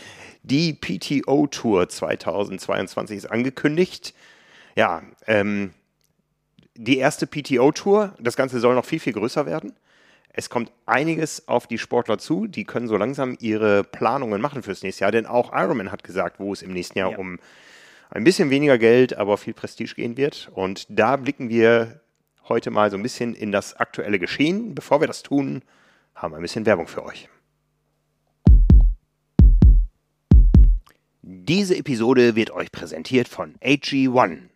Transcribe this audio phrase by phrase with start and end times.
[0.44, 4.14] Die PTO Tour 2022 ist angekündigt.
[4.76, 5.72] Ja, ähm,
[6.78, 8.14] die erste PTO-Tour.
[8.20, 9.74] Das Ganze soll noch viel, viel größer werden.
[10.30, 12.48] Es kommt einiges auf die Sportler zu.
[12.48, 16.40] Die können so langsam ihre Planungen machen fürs nächste Jahr, denn auch Ironman hat gesagt,
[16.40, 17.18] wo es im nächsten Jahr ja.
[17.18, 17.40] um
[18.10, 20.50] ein bisschen weniger Geld, aber viel Prestige gehen wird.
[20.54, 22.02] Und da blicken wir
[22.48, 24.76] heute mal so ein bisschen in das aktuelle Geschehen.
[24.76, 25.64] Bevor wir das tun,
[26.16, 27.28] haben wir ein bisschen Werbung für euch.
[31.24, 34.50] Diese Episode wird euch präsentiert von AG1.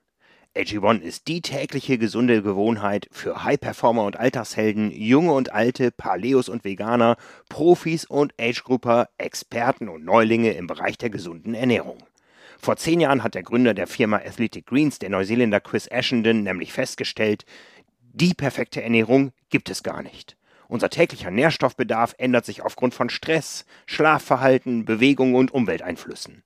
[0.54, 6.66] AG1 ist die tägliche gesunde Gewohnheit für High-Performer und Alltagshelden, junge und alte, Paleos und
[6.66, 7.16] Veganer,
[7.48, 12.00] Profis und Age-Grupper, Experten und Neulinge im Bereich der gesunden Ernährung.
[12.60, 16.74] Vor zehn Jahren hat der Gründer der Firma Athletic Greens, der Neuseeländer Chris Ashenden, nämlich
[16.74, 17.46] festgestellt,
[18.12, 20.36] die perfekte Ernährung gibt es gar nicht.
[20.68, 26.44] Unser täglicher Nährstoffbedarf ändert sich aufgrund von Stress, Schlafverhalten, Bewegung und Umwelteinflüssen.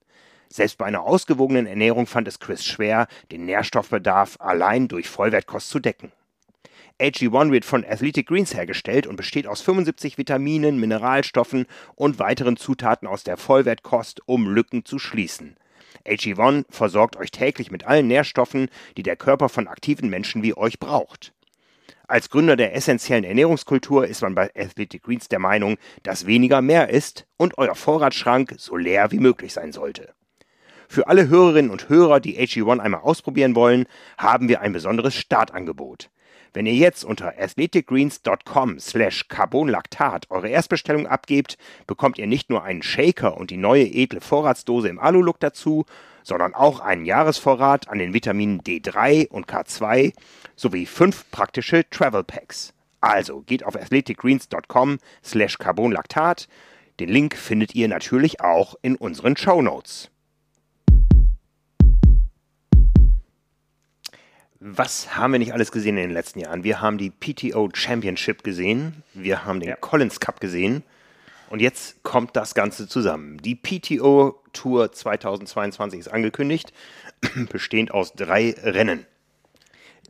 [0.50, 5.80] Selbst bei einer ausgewogenen Ernährung fand es Chris schwer, den Nährstoffbedarf allein durch Vollwertkost zu
[5.80, 6.12] decken.
[7.00, 13.06] AG1 wird von Athletic Greens hergestellt und besteht aus 75 Vitaminen, Mineralstoffen und weiteren Zutaten
[13.06, 15.58] aus der Vollwertkost, um Lücken zu schließen.
[16.06, 20.80] AG1 versorgt euch täglich mit allen Nährstoffen, die der Körper von aktiven Menschen wie euch
[20.80, 21.34] braucht.
[22.08, 26.90] Als Gründer der essentiellen Ernährungskultur ist man bei Athletic Greens der Meinung, dass weniger mehr
[26.90, 30.14] ist und euer Vorratsschrank so leer wie möglich sein sollte.
[30.88, 33.86] Für alle Hörerinnen und Hörer, die AG1 einmal ausprobieren wollen,
[34.18, 36.10] haben wir ein besonderes Startangebot.
[36.56, 42.82] Wenn ihr jetzt unter athleticgreens.com slash carbonlactat eure Erstbestellung abgebt, bekommt ihr nicht nur einen
[42.82, 45.86] Shaker und die neue edle Vorratsdose im Alu-Look dazu,
[46.24, 50.14] sondern auch einen Jahresvorrat an den Vitaminen D3 und K2
[50.56, 52.74] sowie fünf praktische Travel Packs.
[53.02, 56.48] Also geht auf athleticgreens.com slash carbonlactat.
[57.02, 60.10] Den Link findet ihr natürlich auch in unseren Show Notes.
[64.68, 66.64] Was haben wir nicht alles gesehen in den letzten Jahren?
[66.64, 69.76] Wir haben die PTO Championship gesehen, wir haben den ja.
[69.76, 70.82] Collins Cup gesehen
[71.52, 73.38] und jetzt kommt das Ganze zusammen.
[73.38, 76.74] Die PTO Tour 2022 ist angekündigt,
[77.52, 79.06] bestehend aus drei Rennen.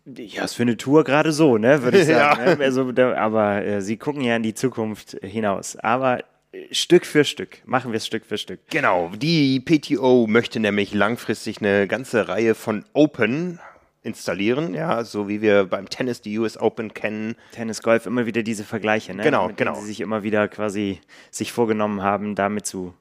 [0.06, 2.48] Ja, ist für eine Tour gerade so, ne, würde ich sagen.
[2.48, 2.56] ja.
[2.56, 2.64] Ne?
[2.64, 5.76] also, aber äh, sie gucken ja in die Zukunft hinaus.
[5.76, 6.24] Aber
[6.54, 7.58] äh, Stück für Stück.
[7.66, 8.62] Machen wir es Stück für Stück.
[8.70, 9.12] Genau.
[9.18, 13.60] Die PTO möchte nämlich langfristig eine ganze Reihe von Open
[14.06, 17.36] installieren, ja, so wie wir beim Tennis die US Open kennen.
[17.52, 19.24] Tennis, Golf, immer wieder diese Vergleiche, ne?
[19.24, 19.76] Genau, Mit genau.
[19.76, 21.02] Sie sich immer wieder quasi
[21.32, 22.94] sich vorgenommen haben, damit zu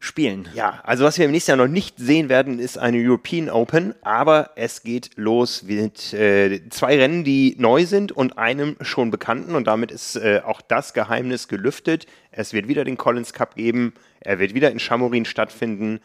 [0.00, 0.48] spielen.
[0.52, 3.94] Ja, also was wir im nächsten Jahr noch nicht sehen werden, ist eine European Open,
[4.02, 9.54] aber es geht los mit äh, zwei Rennen, die neu sind und einem schon bekannten
[9.54, 12.06] und damit ist äh, auch das Geheimnis gelüftet.
[12.32, 16.00] Es wird wieder den Collins Cup geben, er wird wieder in Chamorin stattfinden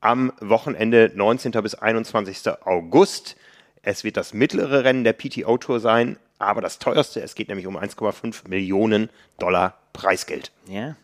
[0.00, 1.50] am Wochenende 19.
[1.62, 2.48] bis 21.
[2.64, 3.36] August.
[3.82, 7.66] Es wird das mittlere Rennen der PTO Tour sein, aber das teuerste, es geht nämlich
[7.66, 10.52] um 1,5 Millionen Dollar Preisgeld.
[10.68, 10.96] Ja.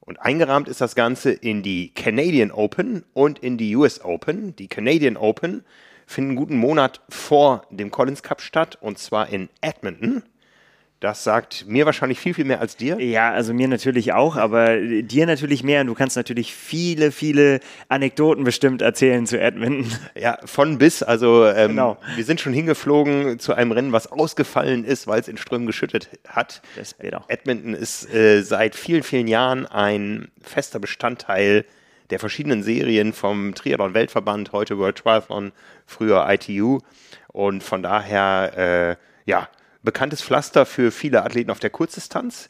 [0.00, 4.54] Und eingerahmt ist das Ganze in die Canadian Open und in die US Open.
[4.56, 5.64] Die Canadian Open
[6.06, 10.22] finden einen guten Monat vor dem Collins Cup statt und zwar in Edmonton.
[11.00, 12.98] Das sagt mir wahrscheinlich viel, viel mehr als dir.
[12.98, 15.82] Ja, also mir natürlich auch, aber dir natürlich mehr.
[15.82, 19.92] Und du kannst natürlich viele, viele Anekdoten bestimmt erzählen zu Edmonton.
[20.14, 21.02] Ja, von bis.
[21.02, 21.98] Also ähm, genau.
[22.16, 26.08] wir sind schon hingeflogen zu einem Rennen, was ausgefallen ist, weil es in Strömen geschüttet
[26.26, 26.62] hat.
[26.76, 26.94] Das
[27.28, 31.66] Edmonton ist äh, seit vielen, vielen Jahren ein fester Bestandteil
[32.10, 35.52] der verschiedenen Serien vom Triathlon-Weltverband, heute World Triathlon,
[35.86, 36.78] früher ITU.
[37.28, 38.96] Und von daher,
[39.26, 39.48] äh, ja,
[39.84, 42.48] bekanntes Pflaster für viele Athleten auf der Kurzdistanz.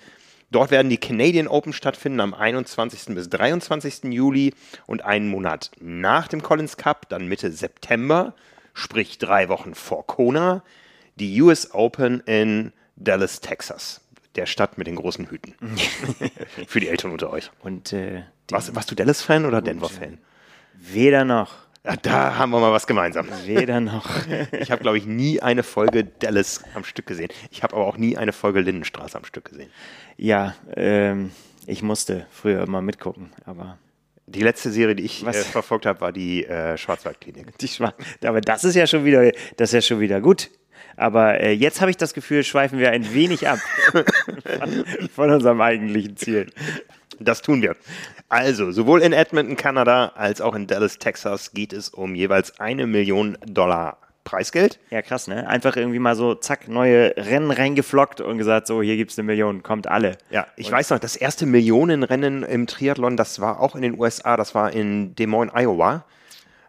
[0.51, 3.15] Dort werden die Canadian Open stattfinden am 21.
[3.15, 4.05] bis 23.
[4.05, 4.55] Juli
[4.87, 8.35] und einen Monat nach dem Collins Cup, dann Mitte September,
[8.73, 10.63] sprich drei Wochen vor Kona,
[11.17, 14.01] die US Open in Dallas, Texas,
[14.37, 15.55] der Stadt mit den großen Hüten.
[16.69, 17.51] Für die Älteren unter euch.
[17.61, 20.19] Und äh, warst, warst, du Dallas-Fan oder Denver-Fan?
[20.75, 21.64] Weder noch.
[21.87, 23.29] Ja, da haben wir mal was gemeinsam.
[23.45, 24.09] Weder noch.
[24.59, 27.29] Ich habe, glaube ich, nie eine Folge Dallas am Stück gesehen.
[27.51, 29.69] Ich habe aber auch nie eine Folge Lindenstraße am Stück gesehen.
[30.17, 31.31] Ja, ähm,
[31.67, 33.79] ich musste früher immer mitgucken, aber
[34.27, 37.59] Die letzte Serie, die ich äh, verfolgt habe, war die äh, Schwarzwaldklinik.
[37.59, 37.93] die Schwa
[38.25, 40.51] aber das ist ja schon wieder, das ist ja schon wieder gut.
[40.97, 43.59] Aber äh, jetzt habe ich das Gefühl, schweifen wir ein wenig ab
[43.93, 44.85] von,
[45.15, 46.47] von unserem eigentlichen Ziel.
[47.21, 47.77] Das tun wir.
[48.29, 52.87] Also, sowohl in Edmonton, Kanada, als auch in Dallas, Texas geht es um jeweils eine
[52.87, 54.81] Million Dollar Preisgeld.
[54.91, 55.47] Ja, krass, ne?
[55.47, 59.63] Einfach irgendwie mal so, zack, neue Rennen reingeflockt und gesagt, so, hier gibt's eine Million,
[59.63, 60.17] kommt alle.
[60.31, 64.37] Ja, ich weiß noch, das erste Millionenrennen im Triathlon, das war auch in den USA,
[64.37, 66.05] das war in Des Moines, Iowa.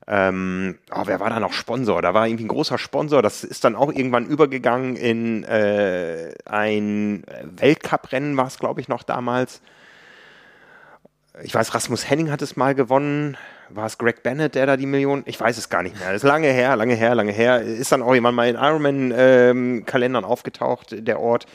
[0.08, 2.02] Ähm, oh, wer war da noch Sponsor?
[2.02, 3.24] Da war irgendwie ein großer Sponsor.
[3.24, 9.02] Das ist dann auch irgendwann übergegangen in äh, ein Weltcuprennen, war es, glaube ich, noch
[9.02, 9.62] damals.
[11.44, 13.38] Ich weiß, Rasmus Henning hat es mal gewonnen.
[13.70, 15.24] War es Greg Bennett, der da die Million?
[15.26, 16.08] Ich weiß es gar nicht mehr.
[16.14, 17.62] Das ist lange her, lange her, lange her.
[17.62, 21.48] Ist dann auch jemand mal in Ironman-Kalendern aufgetaucht, der Ort.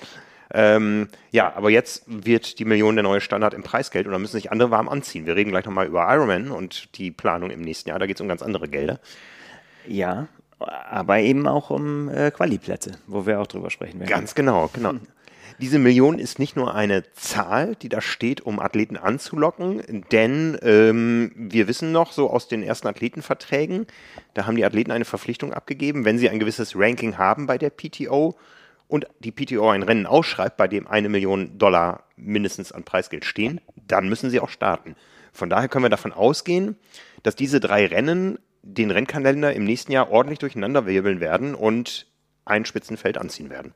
[0.53, 4.33] Ähm, ja, aber jetzt wird die Million der neue Standard im Preisgeld und da müssen
[4.33, 5.27] sich andere warm anziehen.
[5.27, 8.01] Wir reden gleich nochmal über Ironman und die Planung im nächsten Jahr.
[8.01, 8.99] Da geht es um ganz andere Gelder.
[9.87, 10.27] Ja,
[10.59, 14.11] aber eben auch um äh, Quali-Plätze, wo wir auch drüber sprechen werden.
[14.11, 14.95] Ganz genau, genau.
[15.61, 21.33] Diese Million ist nicht nur eine Zahl, die da steht, um Athleten anzulocken, denn ähm,
[21.37, 23.87] wir wissen noch so aus den ersten Athletenverträgen,
[24.33, 27.69] da haben die Athleten eine Verpflichtung abgegeben, wenn sie ein gewisses Ranking haben bei der
[27.69, 28.39] PTO
[28.89, 33.61] und die PTO ein Rennen ausschreibt, bei dem eine Million Dollar mindestens an Preisgeld stehen,
[33.87, 34.97] dann müssen sie auch starten.
[35.31, 36.77] Von daher können wir davon ausgehen,
[37.23, 42.07] dass diese drei Rennen den Rennkalender im nächsten Jahr ordentlich durcheinander wirbeln werden und
[42.47, 43.75] ein Spitzenfeld anziehen werden.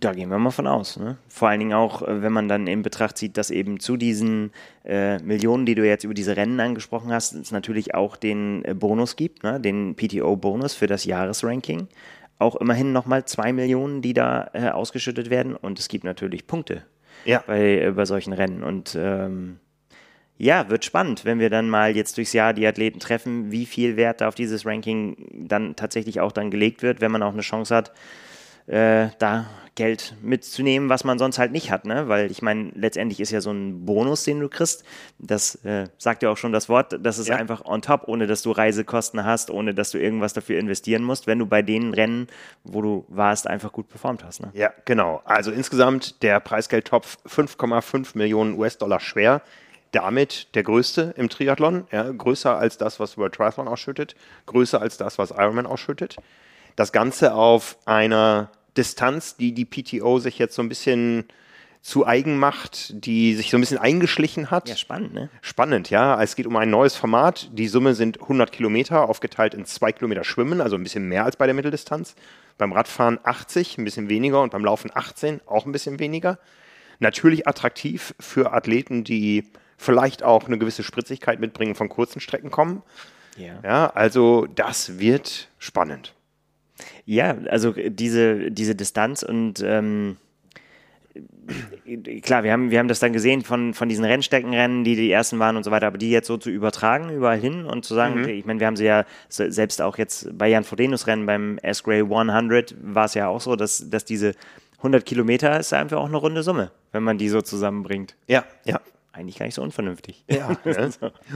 [0.00, 0.98] Da gehen wir mal von aus.
[0.98, 1.16] Ne?
[1.28, 4.52] Vor allen Dingen auch, äh, wenn man dann in Betracht zieht, dass eben zu diesen
[4.84, 8.74] äh, Millionen, die du jetzt über diese Rennen angesprochen hast, es natürlich auch den äh,
[8.74, 9.60] Bonus gibt, ne?
[9.60, 11.88] den PTO-Bonus für das Jahresranking.
[12.38, 15.56] Auch immerhin nochmal zwei Millionen, die da äh, ausgeschüttet werden.
[15.56, 16.82] Und es gibt natürlich Punkte
[17.24, 17.42] Ja.
[17.46, 18.62] bei, äh, bei solchen Rennen.
[18.62, 19.60] Und ähm,
[20.36, 23.96] ja, wird spannend, wenn wir dann mal jetzt durchs Jahr die Athleten treffen, wie viel
[23.96, 27.42] Wert da auf dieses Ranking dann tatsächlich auch dann gelegt wird, wenn man auch eine
[27.42, 27.92] Chance hat,
[28.66, 29.46] äh, da
[29.76, 32.06] Geld mitzunehmen, was man sonst halt nicht hat, ne?
[32.08, 34.84] Weil ich meine, letztendlich ist ja so ein Bonus, den du kriegst.
[35.18, 37.36] Das äh, sagt ja auch schon das Wort, das ist Ja.
[37.36, 41.26] einfach on top, ohne dass du Reisekosten hast, ohne dass du irgendwas dafür investieren musst,
[41.26, 42.28] wenn du bei den Rennen,
[42.62, 44.42] wo du warst, einfach gut performt hast.
[44.42, 44.50] Ne?
[44.54, 45.22] Ja, genau.
[45.24, 49.42] Also insgesamt der Preisgeldtopf 5,5 Millionen US-Dollar schwer.
[49.90, 54.14] Damit der größte im Triathlon, ja, größer als das, was World Triathlon ausschüttet,
[54.46, 56.16] größer als das, was Ironman ausschüttet.
[56.76, 61.26] Das Ganze auf einer Distanz, die die PTO sich jetzt so ein bisschen
[61.84, 64.70] zu eigen macht, die sich so ein bisschen eingeschlichen hat.
[64.70, 65.28] Ja, spannend, ne?
[65.42, 66.20] Spannend, ja.
[66.22, 67.50] Es geht um ein neues Format.
[67.52, 71.36] Die Summe sind 100 Kilometer, aufgeteilt in zwei Kilometer Schwimmen, also ein bisschen mehr als
[71.36, 72.14] bei der Mitteldistanz.
[72.56, 76.38] Beim Radfahren 80, ein bisschen weniger und beim Laufen 18, auch ein bisschen weniger.
[77.00, 79.44] Natürlich attraktiv für Athleten, die
[79.76, 82.82] vielleicht auch eine gewisse Spritzigkeit mitbringen, von kurzen Strecken kommen.
[83.36, 83.58] Ja.
[83.62, 86.14] Ja, also das wird spannend.
[87.06, 90.16] Ja, also diese, diese Distanz und ähm,
[92.22, 95.38] klar, wir haben, wir haben das dann gesehen von, von diesen Rennstreckenrennen, die die ersten
[95.38, 98.16] waren und so weiter, aber die jetzt so zu übertragen überall hin und zu sagen,
[98.24, 101.26] okay, ich meine, wir haben sie ja se- selbst auch jetzt bei Jan Frodenus Rennen
[101.26, 104.32] beim S-Gray 100 war es ja auch so, dass, dass diese
[104.78, 108.16] 100 Kilometer ist einfach auch eine runde Summe, wenn man die so zusammenbringt.
[108.26, 108.80] Ja, ja.
[109.14, 110.24] Eigentlich gar nicht so unvernünftig.
[110.28, 110.90] Ja, ne?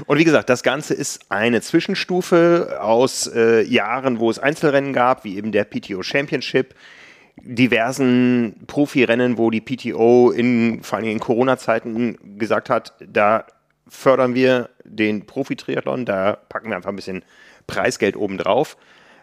[0.07, 5.23] Und wie gesagt, das Ganze ist eine Zwischenstufe aus äh, Jahren, wo es Einzelrennen gab,
[5.23, 6.75] wie eben der PTO Championship,
[7.37, 13.47] diversen Profirennen, wo die PTO in, vor allem in Corona-Zeiten gesagt hat, da
[13.87, 17.25] fördern wir den Profi-Triathlon, da packen wir einfach ein bisschen
[17.69, 18.77] Preisgeld obendrauf.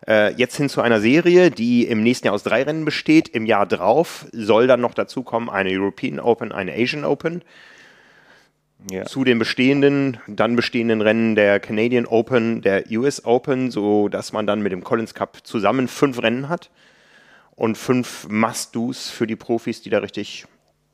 [0.08, 3.28] Äh, jetzt hin zu einer Serie, die im nächsten Jahr aus drei Rennen besteht.
[3.28, 7.42] Im Jahr drauf soll dann noch dazukommen eine European Open, eine Asian Open
[8.92, 9.06] Ja.
[9.06, 14.46] zu den bestehenden, dann bestehenden Rennen der Canadian Open, der US Open, so dass man
[14.46, 16.70] dann mit dem Collins Cup zusammen fünf Rennen hat
[17.56, 20.46] und fünf Must-Dos für die Profis, die da richtig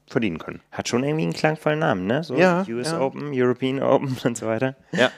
[0.08, 0.62] verdienen können.
[0.72, 2.24] Hat schon irgendwie einen klangvollen Namen, ne?
[2.24, 3.02] So Ja, US ja.
[3.02, 4.76] Open, European Open und so weiter.
[4.92, 5.12] Ja.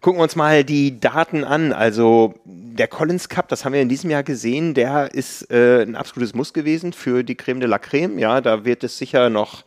[0.00, 1.72] Gucken wir uns mal die Daten an.
[1.72, 5.94] Also der Collins Cup, das haben wir in diesem Jahr gesehen, der ist äh, ein
[5.94, 8.18] absolutes Muss gewesen für die Creme de la Creme.
[8.18, 9.62] Ja, da wird es sicher noch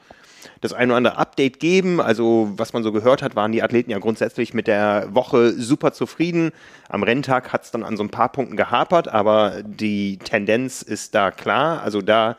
[0.66, 2.02] das ein oder andere Update geben.
[2.02, 5.94] Also was man so gehört hat, waren die Athleten ja grundsätzlich mit der Woche super
[5.94, 6.52] zufrieden.
[6.90, 11.16] Am Renntag hat es dann an so ein paar Punkten gehapert, aber die Tendenz ist
[11.16, 11.82] da klar.
[11.82, 12.38] Also da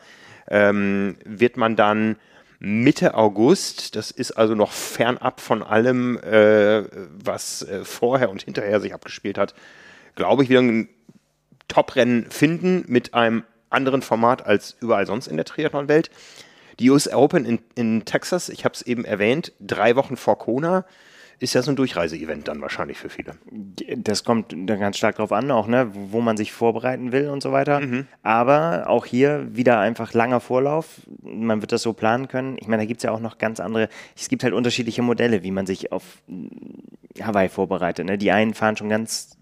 [0.48, 2.16] ähm, wird man dann
[2.58, 3.96] Mitte August.
[3.96, 6.84] Das ist also noch fernab von allem, äh,
[7.24, 9.54] was äh, vorher und hinterher sich abgespielt hat.
[10.14, 10.88] Glaube ich, wieder ein
[11.68, 16.10] Top-Rennen finden mit einem anderen Format als überall sonst in der Triathlon-Welt.
[16.78, 20.84] Die US Open in, in Texas, ich habe es eben erwähnt, drei Wochen vor Kona
[21.38, 23.34] ist ja so ein Durchreise-Event dann wahrscheinlich für viele.
[23.96, 27.42] Das kommt dann ganz stark drauf an, auch, ne, wo man sich vorbereiten will und
[27.42, 27.80] so weiter.
[27.80, 28.06] Mhm.
[28.22, 31.02] Aber auch hier wieder einfach langer Vorlauf.
[31.22, 32.56] Man wird das so planen können.
[32.58, 35.42] Ich meine, da gibt es ja auch noch ganz andere, es gibt halt unterschiedliche Modelle,
[35.42, 36.04] wie man sich auf
[37.20, 38.06] Hawaii vorbereitet.
[38.06, 38.16] Ne?
[38.16, 39.36] Die einen fahren schon ganz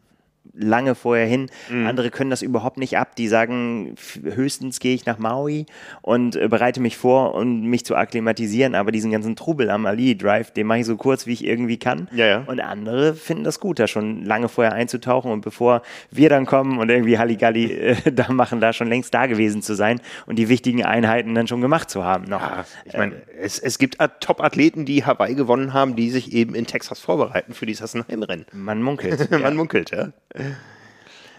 [0.54, 1.50] lange vorher hin.
[1.68, 1.86] Mhm.
[1.86, 3.16] Andere können das überhaupt nicht ab.
[3.16, 5.66] Die sagen, höchstens gehe ich nach Maui
[6.02, 8.74] und äh, bereite mich vor, um mich zu akklimatisieren.
[8.74, 11.78] Aber diesen ganzen Trubel am Ali Drive, den mache ich so kurz, wie ich irgendwie
[11.78, 12.08] kann.
[12.12, 12.44] Ja, ja.
[12.46, 16.78] Und andere finden das gut, da schon lange vorher einzutauchen und bevor wir dann kommen
[16.78, 20.48] und irgendwie Halligalli äh, da machen, da schon längst da gewesen zu sein und die
[20.48, 22.24] wichtigen Einheiten dann schon gemacht zu haben.
[22.24, 22.40] Noch.
[22.40, 26.54] Ja, ich meine, äh, es, es gibt Top-Athleten, die Hawaii gewonnen haben, die sich eben
[26.54, 28.46] in Texas vorbereiten für dieses Sassenheim-Rennen.
[28.52, 29.30] Man munkelt.
[29.30, 29.50] Man ja.
[29.50, 30.08] munkelt, ja.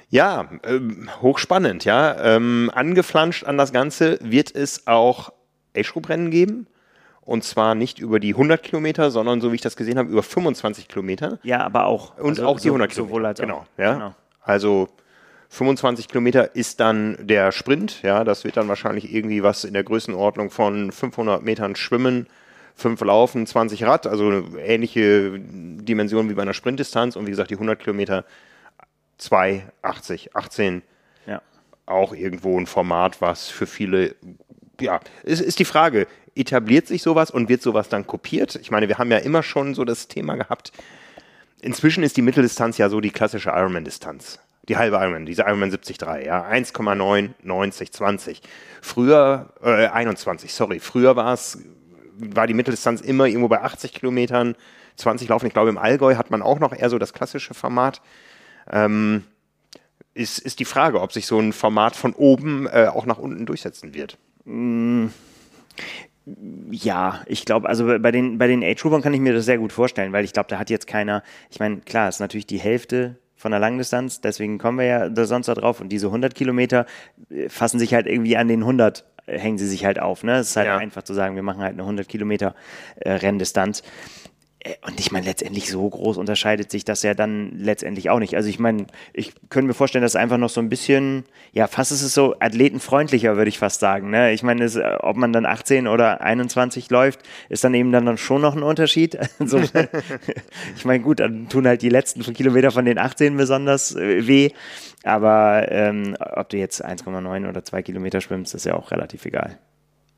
[0.09, 2.35] Ja, ähm, hochspannend, ja.
[2.35, 5.33] Ähm, angeflanscht an das Ganze wird es auch
[5.75, 6.67] Age-Group-Rennen geben.
[7.21, 10.21] Und zwar nicht über die 100 Kilometer, sondern so wie ich das gesehen habe, über
[10.21, 11.39] 25 Kilometer.
[11.41, 12.17] Ja, aber auch.
[12.19, 13.09] Und also auch die 100 Kilometer.
[13.09, 13.65] Sowohl als genau, auch.
[13.77, 13.93] Ja?
[13.93, 14.15] genau.
[14.43, 14.89] Also
[15.49, 18.03] 25 Kilometer ist dann der Sprint.
[18.03, 22.27] Ja, das wird dann wahrscheinlich irgendwie was in der Größenordnung von 500 Metern Schwimmen,
[22.75, 24.05] 5 Laufen, 20 Rad.
[24.05, 27.15] Also ähnliche Dimensionen wie bei einer Sprintdistanz.
[27.15, 28.23] Und wie gesagt, die 100 Kilometer
[29.17, 30.81] 2, 80, 18.
[31.25, 31.41] Ja.
[31.85, 34.15] Auch irgendwo ein Format, was für viele,
[34.79, 38.55] ja, ist, ist die Frage, etabliert sich sowas und wird sowas dann kopiert?
[38.55, 40.71] Ich meine, wir haben ja immer schon so das Thema gehabt.
[41.61, 44.39] Inzwischen ist die Mitteldistanz ja so die klassische Ironman-Distanz.
[44.67, 48.41] Die halbe Ironman, diese Ironman 73, ja, 1,9, 90, 20.
[48.81, 51.59] Früher, äh, 21, sorry, früher war es,
[52.17, 54.55] war die Mitteldistanz immer irgendwo bei 80 Kilometern,
[54.95, 55.45] 20 laufen.
[55.45, 58.01] Ich glaube, im Allgäu hat man auch noch eher so das klassische Format.
[58.71, 59.23] Ähm,
[60.13, 63.45] ist, ist die Frage, ob sich so ein Format von oben äh, auch nach unten
[63.45, 64.17] durchsetzen wird.
[64.45, 65.07] Mm.
[66.71, 69.71] Ja, ich glaube, also bei den, bei den Age-Groupern kann ich mir das sehr gut
[69.71, 73.17] vorstellen, weil ich glaube, da hat jetzt keiner, ich meine, klar, ist natürlich die Hälfte
[73.35, 76.87] von der Langdistanz, deswegen kommen wir ja da sonst da drauf und diese 100 Kilometer
[77.29, 80.37] äh, fassen sich halt irgendwie an den 100, äh, hängen sie sich halt auf, ne?
[80.37, 80.77] Es ist halt ja.
[80.77, 82.55] einfach zu sagen, wir machen halt eine 100 Kilometer
[82.95, 83.83] äh, Renndistanz.
[84.65, 88.35] Äh, und ich meine, letztendlich so groß unterscheidet sich das ja dann letztendlich auch nicht.
[88.35, 91.67] Also ich meine, ich könnte mir vorstellen, dass es einfach noch so ein bisschen, ja,
[91.67, 94.09] fast ist es so athletenfreundlicher, würde ich fast sagen.
[94.09, 94.33] Ne?
[94.33, 98.17] Ich meine, es, äh, ob man dann 18 oder 21 läuft, ist dann eben dann
[98.17, 99.17] schon noch ein Unterschied.
[99.39, 99.59] so,
[100.75, 104.49] ich meine, gut, dann tun halt die letzten Kilometer von den 18 besonders äh, weh.
[105.03, 109.59] Aber ähm, ob du jetzt 1,9 oder 2 Kilometer schwimmst, ist ja auch relativ egal.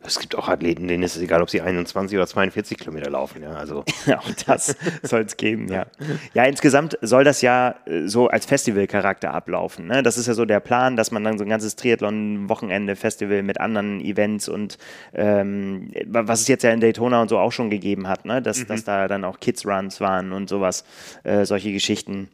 [0.07, 3.43] Es gibt auch Athleten, denen ist es egal, ob sie 21 oder 42 Kilometer laufen.
[3.43, 3.83] Ja, also.
[4.17, 5.85] auch das soll es geben, ja.
[6.33, 9.87] Ja, insgesamt soll das ja äh, so als Festivalcharakter ablaufen.
[9.87, 10.03] Ne?
[10.03, 13.99] Das ist ja so der Plan, dass man dann so ein ganzes Triathlon-Wochenende-Festival mit anderen
[13.99, 14.77] Events und
[15.13, 18.41] ähm, was es jetzt ja in Daytona und so auch schon gegeben hat, ne?
[18.41, 18.67] dass, mhm.
[18.67, 20.85] dass da dann auch Kids-Runs waren und sowas,
[21.23, 22.29] äh, solche Geschichten.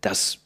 [0.00, 0.45] Das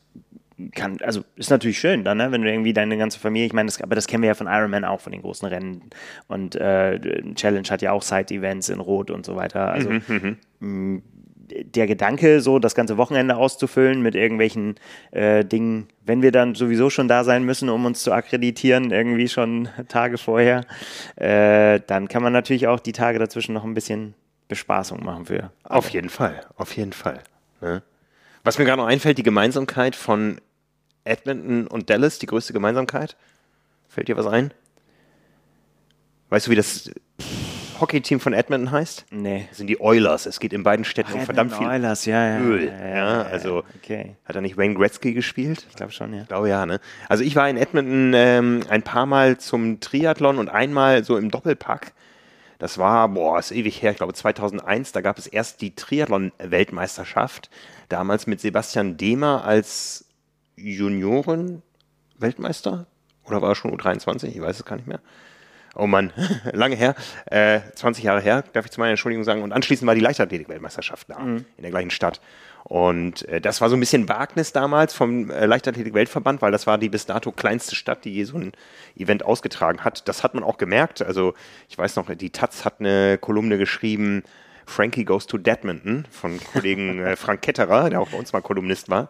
[0.74, 2.32] kann, also ist natürlich schön dann, ne?
[2.32, 4.46] wenn du irgendwie deine ganze Familie, ich meine, das, aber das kennen wir ja von
[4.46, 5.90] Ironman auch, von den großen Rennen.
[6.28, 7.00] Und äh,
[7.34, 9.72] Challenge hat ja auch Side-Events in Rot und so weiter.
[9.72, 10.36] Also mhm, mhm.
[10.60, 11.02] mh,
[11.50, 14.76] der Gedanke, so das ganze Wochenende auszufüllen mit irgendwelchen
[15.10, 19.28] äh, Dingen, wenn wir dann sowieso schon da sein müssen, um uns zu akkreditieren, irgendwie
[19.28, 20.64] schon Tage vorher,
[21.16, 24.14] äh, dann kann man natürlich auch die Tage dazwischen noch ein bisschen
[24.48, 25.52] Bespaßung machen für.
[25.64, 27.20] Auf jeden Fall, auf jeden Fall.
[27.60, 27.82] Ne?
[28.42, 30.40] Was mir gerade noch einfällt, die Gemeinsamkeit von
[31.04, 33.16] Edmonton und Dallas die größte Gemeinsamkeit?
[33.88, 34.52] Fällt dir was ein?
[36.28, 36.90] Weißt du, wie das
[37.80, 39.06] Hockeyteam von Edmonton heißt?
[39.10, 39.46] Nee.
[39.48, 40.26] Das sind die Oilers.
[40.26, 42.66] Es geht in beiden Städten Ach, um verdammt viel Oilers, ja, ja, Öl.
[42.66, 44.16] Ja, ja, also okay.
[44.24, 45.66] hat er nicht Wayne Gretzky gespielt?
[45.70, 46.22] Ich glaube schon, ja.
[46.22, 46.80] Ich glaube ja, ne?
[47.08, 51.30] Also ich war in Edmonton ähm, ein paar Mal zum Triathlon und einmal so im
[51.30, 51.92] Doppelpack.
[52.58, 57.48] Das war, boah, ist ewig her, ich glaube 2001, da gab es erst die Triathlon-Weltmeisterschaft,
[57.88, 60.04] damals mit Sebastian Demer als
[60.62, 62.86] Junioren-Weltmeister?
[63.24, 64.28] Oder war er schon U23?
[64.28, 65.00] Ich weiß es gar nicht mehr.
[65.76, 66.12] Oh Mann,
[66.52, 69.42] lange her, äh, 20 Jahre her, darf ich zu meiner Entschuldigung sagen.
[69.42, 71.44] Und anschließend war die Leichtathletik-Weltmeisterschaft da, mhm.
[71.56, 72.20] in der gleichen Stadt.
[72.64, 76.76] Und äh, das war so ein bisschen Wagnis damals vom äh, Leichtathletik-Weltverband, weil das war
[76.76, 78.52] die bis dato kleinste Stadt, die je so ein
[78.96, 80.08] Event ausgetragen hat.
[80.08, 81.02] Das hat man auch gemerkt.
[81.02, 81.34] Also
[81.68, 84.24] ich weiß noch, die Taz hat eine Kolumne geschrieben,
[84.66, 88.90] Frankie Goes to Deadmonton von Kollegen äh, Frank Ketterer, der auch bei uns mal Kolumnist
[88.90, 89.08] war.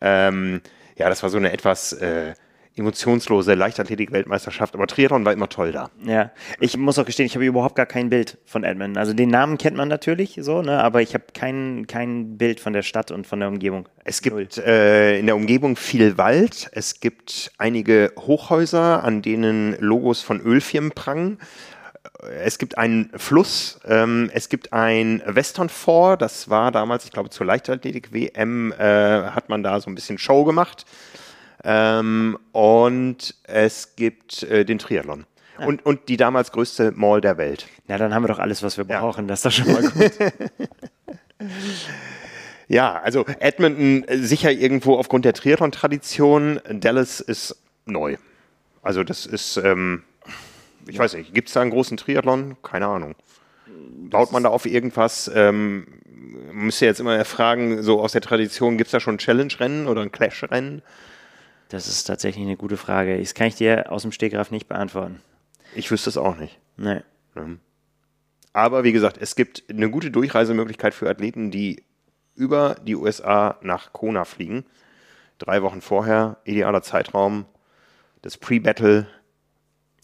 [0.00, 0.62] Ähm,
[1.00, 2.34] ja, das war so eine etwas, äh,
[2.76, 5.90] emotionslose Leichtathletik-Weltmeisterschaft, aber Triathlon war immer toll da.
[6.04, 6.30] Ja,
[6.60, 8.96] ich muss auch gestehen, ich habe überhaupt gar kein Bild von Edmonton.
[8.96, 12.72] Also den Namen kennt man natürlich so, ne, aber ich habe kein, kein Bild von
[12.72, 13.88] der Stadt und von der Umgebung.
[14.04, 20.22] Es gibt äh, in der Umgebung viel Wald, es gibt einige Hochhäuser, an denen Logos
[20.22, 21.38] von Ölfirmen prangen.
[22.22, 27.30] Es gibt einen Fluss, ähm, es gibt ein Western Fort, das war damals, ich glaube,
[27.30, 30.84] zur Leichtathletik-WM äh, hat man da so ein bisschen Show gemacht.
[31.62, 35.26] Ähm, und es gibt äh, den Triathlon.
[35.58, 35.66] Ja.
[35.66, 37.66] Und, und die damals größte Mall der Welt.
[37.86, 39.24] Na, dann haben wir doch alles, was wir brauchen.
[39.24, 39.28] Ja.
[39.28, 40.12] Das ist doch schon mal gut.
[42.68, 46.60] ja, also Edmonton äh, sicher irgendwo aufgrund der Triathlon-Tradition.
[46.70, 48.16] Dallas ist neu.
[48.82, 50.02] Also das ist, ähm,
[50.90, 52.56] ich weiß nicht, gibt es da einen großen Triathlon?
[52.62, 53.14] Keine Ahnung.
[54.10, 55.30] Baut man da auf irgendwas?
[55.34, 55.86] Ähm,
[56.52, 60.02] müsste jetzt immer fragen, so aus der Tradition, gibt es da schon ein Challenge-Rennen oder
[60.02, 60.82] ein Clash-Rennen?
[61.68, 63.18] Das ist tatsächlich eine gute Frage.
[63.18, 65.22] Das kann ich dir aus dem Stegreif nicht beantworten.
[65.74, 66.58] Ich wüsste es auch nicht.
[66.76, 67.02] Nee.
[68.52, 71.84] Aber wie gesagt, es gibt eine gute Durchreisemöglichkeit für Athleten, die
[72.34, 74.64] über die USA nach Kona fliegen.
[75.38, 77.46] Drei Wochen vorher, idealer Zeitraum.
[78.22, 79.06] Das Pre-Battle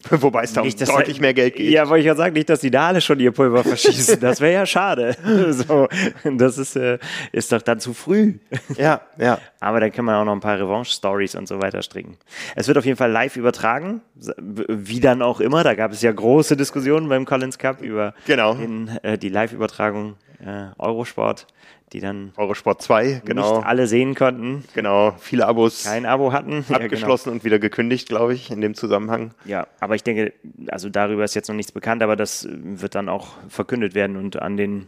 [0.09, 1.71] Wobei es da um deutlich mehr Geld geht.
[1.71, 4.19] Ja, wollte ich ja sagen, nicht, dass die da alle schon ihr Pulver verschießen.
[4.19, 5.15] Das wäre ja schade.
[5.51, 5.87] so,
[6.23, 6.99] das ist, äh,
[7.31, 8.35] ist doch dann zu früh.
[8.77, 9.39] Ja, ja.
[9.59, 12.17] Aber dann können wir auch noch ein paar Revanche-Stories und so weiter stricken.
[12.55, 15.63] Es wird auf jeden Fall live übertragen, wie dann auch immer.
[15.63, 18.53] Da gab es ja große Diskussionen beim Collins Cup über genau.
[18.53, 21.47] den, äh, die Live-Übertragung äh, Eurosport
[21.93, 23.57] die dann Eurosport 2, genau.
[23.57, 24.65] nicht alle sehen konnten.
[24.73, 26.65] Genau, viele Abos kein Abo hatten.
[26.69, 27.35] Abgeschlossen ja, genau.
[27.35, 29.33] und wieder gekündigt, glaube ich, in dem Zusammenhang.
[29.45, 30.33] Ja, aber ich denke,
[30.67, 34.41] also darüber ist jetzt noch nichts bekannt, aber das wird dann auch verkündet werden und
[34.41, 34.87] an den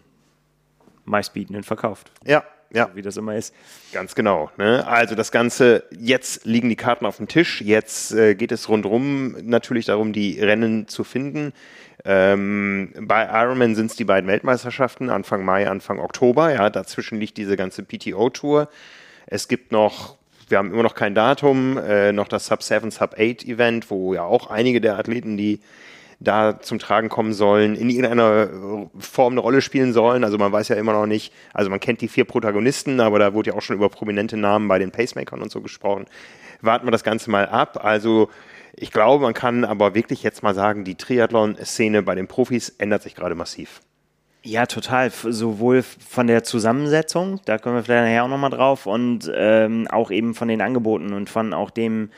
[1.06, 2.12] meistbietenden verkauft.
[2.25, 2.88] Ja, ja.
[2.89, 3.56] So wie das immer ist.
[3.94, 4.51] Ganz genau.
[4.58, 4.86] Ne?
[4.86, 9.36] Also das Ganze, jetzt liegen die Karten auf dem Tisch, jetzt äh, geht es rundherum
[9.41, 11.53] natürlich darum, die Rennen zu finden.
[12.06, 16.54] Ähm, bei Ironman sind es die beiden Weltmeisterschaften, Anfang Mai, Anfang Oktober.
[16.54, 18.69] Ja, dazwischen liegt diese ganze PTO-Tour.
[19.28, 23.15] Es gibt noch, wir haben immer noch kein Datum, äh, noch das Sub 7, Sub
[23.19, 25.60] 8 Event, wo ja auch einige der Athleten, die
[26.19, 28.50] da zum Tragen kommen sollen, in irgendeiner
[28.97, 30.24] Form eine Rolle spielen sollen.
[30.24, 33.34] Also man weiß ja immer noch nicht, also man kennt die vier Protagonisten, aber da
[33.34, 36.06] wurde ja auch schon über prominente Namen bei den Pacemakern und so gesprochen.
[36.62, 37.84] Warten wir das Ganze mal ab.
[37.84, 38.30] Also
[38.75, 43.03] ich glaube, man kann aber wirklich jetzt mal sagen, die Triathlon-Szene bei den Profis ändert
[43.03, 43.82] sich gerade massiv.
[44.43, 45.12] Ja, total.
[45.12, 50.12] Sowohl von der Zusammensetzung, da kommen wir vielleicht nachher auch nochmal drauf, und ähm, auch
[50.12, 52.10] eben von den Angeboten und von auch dem,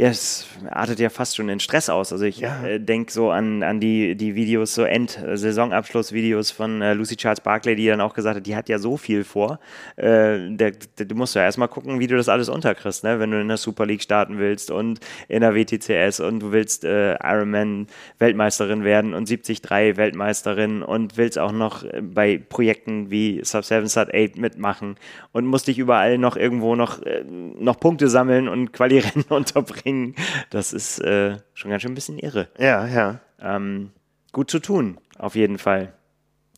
[0.00, 2.12] ja, es artet ja fast schon in Stress aus.
[2.12, 2.64] Also ich ja.
[2.64, 7.74] äh, denke so an, an die, die Videos, so End-Saisonabschluss-Videos von äh, Lucy Charles Barclay,
[7.74, 9.58] die dann auch gesagt hat, die hat ja so viel vor.
[9.96, 13.18] Äh, der, der, du musst ja erstmal gucken, wie du das alles unterkriegst, ne?
[13.18, 16.84] wenn du in der Super League starten willst und in der WTCS und du willst
[16.84, 17.88] äh, Ironman
[18.20, 23.88] Weltmeisterin werden und 73 Weltmeisterin und willst auch noch äh, bei Projekten wie Sub 7,
[23.88, 24.94] Sub 8 mitmachen
[25.32, 30.14] und musst dich überall noch irgendwo noch, äh, noch Punkte sammeln und Quali-Rennen unterbringen bringen.
[30.50, 32.48] Das ist äh, schon ganz schön ein bisschen irre.
[32.58, 33.20] Ja, ja.
[33.40, 33.90] Ähm,
[34.32, 35.94] gut zu tun, auf jeden Fall.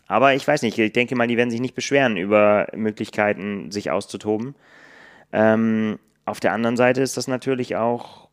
[0.06, 3.90] Aber ich weiß nicht, ich denke mal, die werden sich nicht beschweren über Möglichkeiten, sich
[3.90, 4.56] auszutoben.
[5.32, 8.28] Ähm, auf der anderen Seite ist das natürlich auch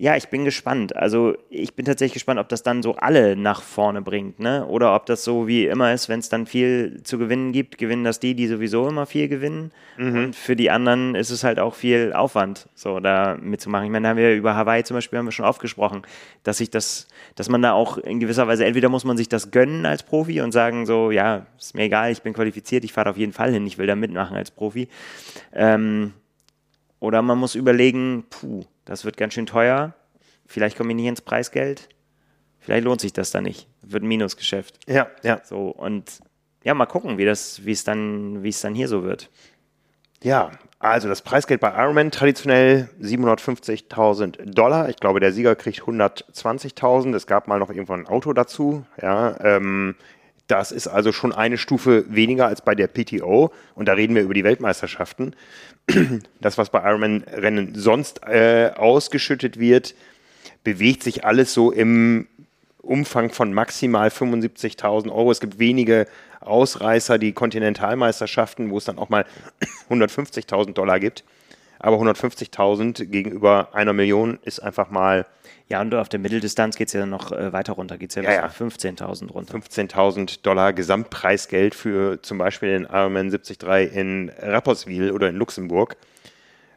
[0.00, 0.96] ja, ich bin gespannt.
[0.96, 4.64] Also ich bin tatsächlich gespannt, ob das dann so alle nach vorne bringt, ne?
[4.64, 8.02] Oder ob das so wie immer ist, wenn es dann viel zu gewinnen gibt, gewinnen
[8.02, 9.72] das die, die sowieso immer viel gewinnen.
[9.98, 10.16] Mhm.
[10.16, 13.84] Und für die anderen ist es halt auch viel Aufwand, so da mitzumachen.
[13.84, 16.00] Ich meine, da haben wir über Hawaii zum Beispiel haben wir schon aufgesprochen,
[16.44, 19.50] dass sich das, dass man da auch in gewisser Weise, entweder muss man sich das
[19.50, 23.10] gönnen als Profi und sagen so, ja, ist mir egal, ich bin qualifiziert, ich fahre
[23.10, 24.88] auf jeden Fall hin, ich will da mitmachen als Profi.
[25.52, 26.14] Ähm,
[27.00, 29.94] oder man muss überlegen, puh, das wird ganz schön teuer.
[30.46, 31.88] Vielleicht komme ich nicht ins Preisgeld.
[32.58, 33.68] Vielleicht lohnt sich das dann nicht.
[33.82, 34.80] Wird ein Minusgeschäft.
[34.88, 35.40] Ja, ja.
[35.44, 36.18] So, und
[36.64, 39.30] ja, mal gucken, wie das, wie es dann, wie es dann hier so wird.
[40.24, 40.50] Ja,
[40.80, 44.88] also das Preisgeld bei Ironman traditionell 750.000 Dollar.
[44.88, 47.14] Ich glaube, der Sieger kriegt 120.000.
[47.14, 48.84] Es gab mal noch irgendwann ein Auto dazu.
[49.00, 49.94] Ja, ähm,
[50.50, 53.52] das ist also schon eine Stufe weniger als bei der PTO.
[53.74, 55.34] Und da reden wir über die Weltmeisterschaften.
[56.40, 59.94] Das, was bei Ironman-Rennen sonst äh, ausgeschüttet wird,
[60.62, 62.26] bewegt sich alles so im
[62.82, 65.30] Umfang von maximal 75.000 Euro.
[65.30, 66.06] Es gibt wenige
[66.40, 69.26] Ausreißer, die Kontinentalmeisterschaften, wo es dann auch mal
[69.90, 71.24] 150.000 Dollar gibt.
[71.82, 75.26] Aber 150.000 gegenüber einer Million ist einfach mal.
[75.66, 78.22] Ja, und auf der Mitteldistanz geht es ja noch äh, weiter runter, geht es ja,
[78.22, 78.46] ja, ja.
[78.46, 79.56] 15.000 runter.
[79.56, 85.96] 15.000 Dollar Gesamtpreisgeld für zum Beispiel den Ironman 73 in Rapperswil oder in Luxemburg.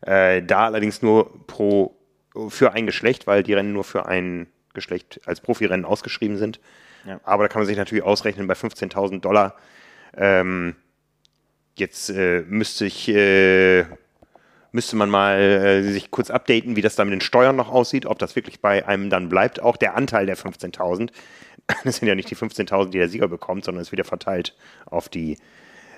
[0.02, 1.96] Äh, da allerdings nur pro
[2.48, 6.60] für ein Geschlecht, weil die Rennen nur für ein Geschlecht als Profirennen ausgeschrieben sind.
[7.06, 7.20] Ja.
[7.24, 9.56] Aber da kann man sich natürlich ausrechnen bei 15.000 Dollar.
[10.16, 10.76] Ähm,
[11.76, 13.86] jetzt äh, müsste ich äh,
[14.74, 18.06] müsste man mal äh, sich kurz updaten, wie das da mit den Steuern noch aussieht,
[18.06, 19.62] ob das wirklich bei einem dann bleibt.
[19.62, 21.12] Auch der Anteil der 15.000,
[21.84, 24.56] das sind ja nicht die 15.000, die der Sieger bekommt, sondern es wird ja verteilt
[24.86, 25.38] auf die,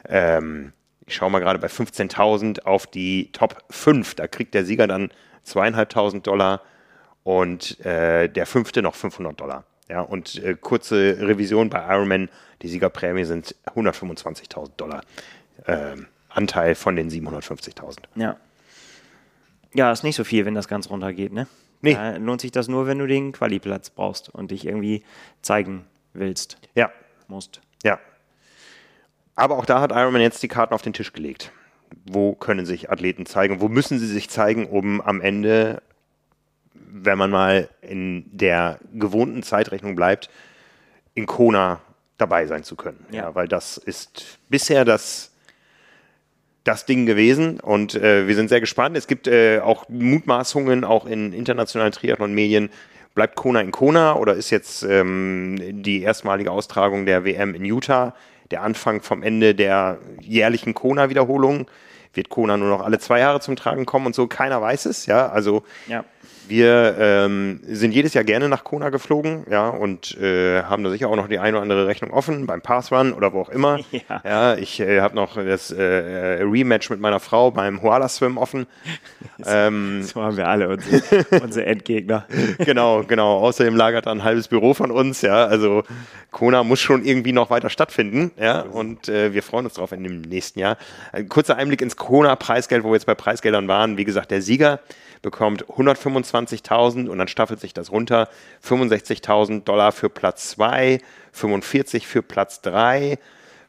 [0.08, 0.74] ähm,
[1.08, 4.16] ich schaue mal gerade bei 15.000 auf die Top 5.
[4.16, 5.10] Da kriegt der Sieger dann
[5.44, 6.62] zweieinhalbtausend Dollar
[7.24, 9.64] und äh, der fünfte noch 500 Dollar.
[9.88, 12.30] Ja, und äh, kurze Revision bei Ironman,
[12.62, 15.02] die Siegerprämie sind 125.000 Dollar.
[15.68, 18.00] Ähm, Anteil von den 750.000.
[18.16, 18.36] Ja.
[19.76, 21.48] Ja, ist nicht so viel, wenn das ganz runter geht, ne?
[21.82, 21.94] Nee.
[21.96, 25.04] Da lohnt sich das nur, wenn du den Qualiplatz brauchst und dich irgendwie
[25.42, 26.58] zeigen willst.
[26.76, 26.92] Ja.
[27.28, 27.62] Musst.
[27.84, 28.00] Ja.
[29.36, 31.52] Aber auch da hat Ironman jetzt die Karten auf den Tisch gelegt.
[32.06, 33.60] Wo können sich Athleten zeigen?
[33.60, 35.82] Wo müssen sie sich zeigen, um am Ende,
[36.74, 40.30] wenn man mal in der gewohnten Zeitrechnung bleibt,
[41.14, 41.82] in Kona
[42.18, 43.06] dabei sein zu können?
[43.12, 43.24] Ja.
[43.24, 45.35] ja weil das ist bisher das
[46.66, 48.98] das Ding gewesen und äh, wir sind sehr gespannt.
[48.98, 52.72] Es gibt äh, auch Mutmaßungen, auch in internationalen Triathlon-Medien.
[53.14, 58.14] Bleibt Kona in Kona oder ist jetzt ähm, die erstmalige Austragung der WM in Utah
[58.52, 61.68] der Anfang vom Ende der jährlichen Kona-Wiederholung?
[62.14, 64.26] Wird Kona nur noch alle zwei Jahre zum Tragen kommen und so?
[64.26, 65.30] Keiner weiß es, ja.
[65.30, 66.04] Also ja.
[66.48, 71.10] Wir ähm, sind jedes Jahr gerne nach Kona geflogen, ja, und äh, haben da sicher
[71.10, 73.80] auch noch die eine oder andere Rechnung offen beim Pass-Run oder wo auch immer.
[74.10, 75.84] Ja, ja ich äh, habe noch das äh,
[76.42, 78.68] Rematch mit meiner Frau beim Hoala-Swim offen.
[79.46, 82.26] ähm, so haben wir alle unsere, unsere Endgegner.
[82.60, 83.40] genau, genau.
[83.40, 85.46] Außerdem lagert da ein halbes Büro von uns, ja.
[85.46, 85.84] Also
[86.32, 88.62] Kona muss schon irgendwie noch weiter stattfinden, ja.
[88.62, 90.78] Und äh, wir freuen uns drauf in dem nächsten Jahr.
[91.14, 93.98] Ein kurzer Einblick ins Kona-Preisgeld, wo wir jetzt bei Preisgeldern waren.
[93.98, 94.82] Wie gesagt, der Sieger
[95.26, 98.30] bekommt 125.000 und dann staffelt sich das runter.
[98.64, 101.00] 65.000 Dollar für Platz 2,
[101.32, 103.18] 45 für Platz 3,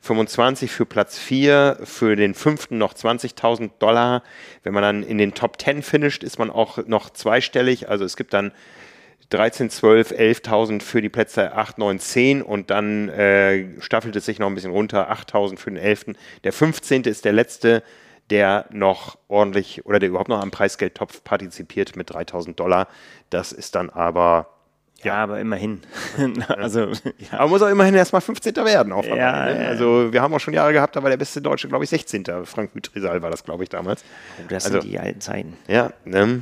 [0.03, 4.23] 25 für Platz 4, für den fünften noch 20.000 Dollar.
[4.65, 7.89] Wenn man dann in den Top 10 finisht, ist man auch noch zweistellig.
[7.89, 8.53] Also es gibt dann
[9.31, 14.39] 13, 12, 11.000 für die Plätze 8, 9, 10 und dann äh, staffelt es sich
[14.39, 16.17] noch ein bisschen runter, 8.000 für den 11.
[16.45, 17.05] Der 15.
[17.05, 17.83] ist der letzte
[18.31, 22.89] der noch ordentlich oder der überhaupt noch am Preisgeldtopf partizipiert mit 3000 Dollar.
[23.31, 24.49] Das ist dann aber.
[25.03, 25.83] Ja, ja aber immerhin.
[26.49, 27.39] also, ja.
[27.39, 28.57] Aber muss auch immerhin erstmal 15.
[28.57, 29.67] werden auf ja, ne?
[29.69, 32.25] Also wir haben auch schon Jahre gehabt, da war der beste Deutsche, glaube ich, 16.
[32.45, 34.05] Frank Mütrisal war das, glaube ich, damals.
[34.39, 35.57] Oh, das also, sind die alten Zeiten.
[35.69, 36.41] Ja, ne?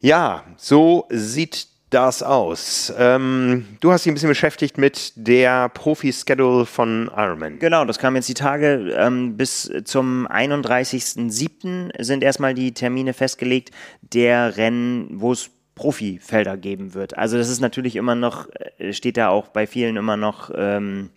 [0.00, 2.92] Ja, so sieht das aus?
[2.98, 7.58] Ähm, du hast dich ein bisschen beschäftigt mit der Profi-Schedule von Ironman.
[7.58, 8.94] Genau, das kam jetzt die Tage.
[8.96, 12.02] Ähm, bis zum 31.07.
[12.02, 17.16] sind erstmal die Termine festgelegt der Rennen, wo es Profifelder geben wird.
[17.16, 21.10] Also das ist natürlich immer noch, äh, steht da auch bei vielen immer noch ähm,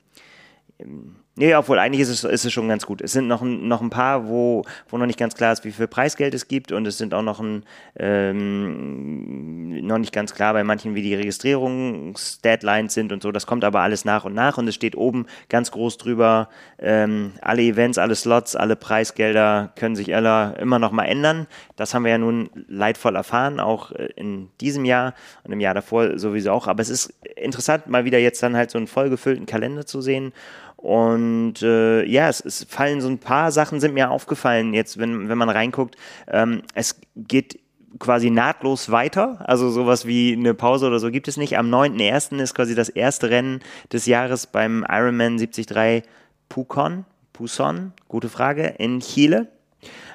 [1.38, 3.02] Nee, obwohl eigentlich ist es, ist es schon ganz gut.
[3.02, 5.88] Es sind noch, noch ein paar, wo, wo noch nicht ganz klar ist, wie viel
[5.88, 7.66] Preisgeld es gibt und es sind auch noch, ein,
[7.98, 13.34] ähm, noch nicht ganz klar bei manchen, wie die Registrierungsdeadlines sind und so.
[13.34, 16.48] Das kommt aber alles nach und nach und es steht oben ganz groß drüber,
[16.80, 21.48] ähm, alle Events, alle Slots, alle Preisgelder können sich alle immer noch mal ändern.
[21.76, 25.74] Das haben wir ja nun leidvoll erfahren, auch äh, in diesem Jahr und im Jahr
[25.74, 26.68] davor sowieso auch.
[26.68, 30.32] Aber es ist interessant, mal wieder jetzt dann halt so einen vollgefüllten Kalender zu sehen
[30.78, 35.30] und äh, ja, es, es, fallen so ein paar Sachen, sind mir aufgefallen, jetzt, wenn,
[35.30, 35.96] wenn man reinguckt.
[36.28, 37.60] Ähm, es geht
[38.00, 39.38] quasi nahtlos weiter.
[39.48, 41.58] Also sowas wie eine Pause oder so gibt es nicht.
[41.58, 42.40] Am 9.1.
[42.40, 43.62] ist quasi das erste Rennen
[43.92, 46.04] des Jahres beim Ironman 73
[46.50, 47.06] Pucon.
[47.34, 49.48] Puson, gute Frage, in Chile.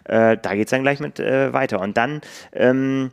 [0.05, 1.81] Äh, da geht es dann gleich mit äh, weiter.
[1.81, 3.11] Und dann ähm,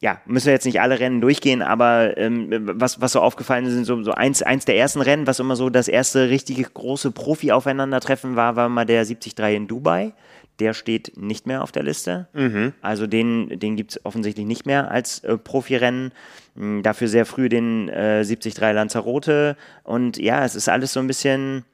[0.00, 3.72] ja, müssen wir jetzt nicht alle Rennen durchgehen, aber ähm, was, was so aufgefallen ist,
[3.72, 7.12] sind so, so eins, eins der ersten Rennen, was immer so das erste richtige große
[7.12, 10.12] Profi-Aufeinandertreffen war, war mal der 73 in Dubai.
[10.58, 12.28] Der steht nicht mehr auf der Liste.
[12.32, 12.72] Mhm.
[12.80, 16.12] Also den, den gibt es offensichtlich nicht mehr als äh, Profirennen.
[16.56, 19.56] Hm, dafür sehr früh den äh, 73 Lanzarote.
[19.82, 21.64] Und ja, es ist alles so ein bisschen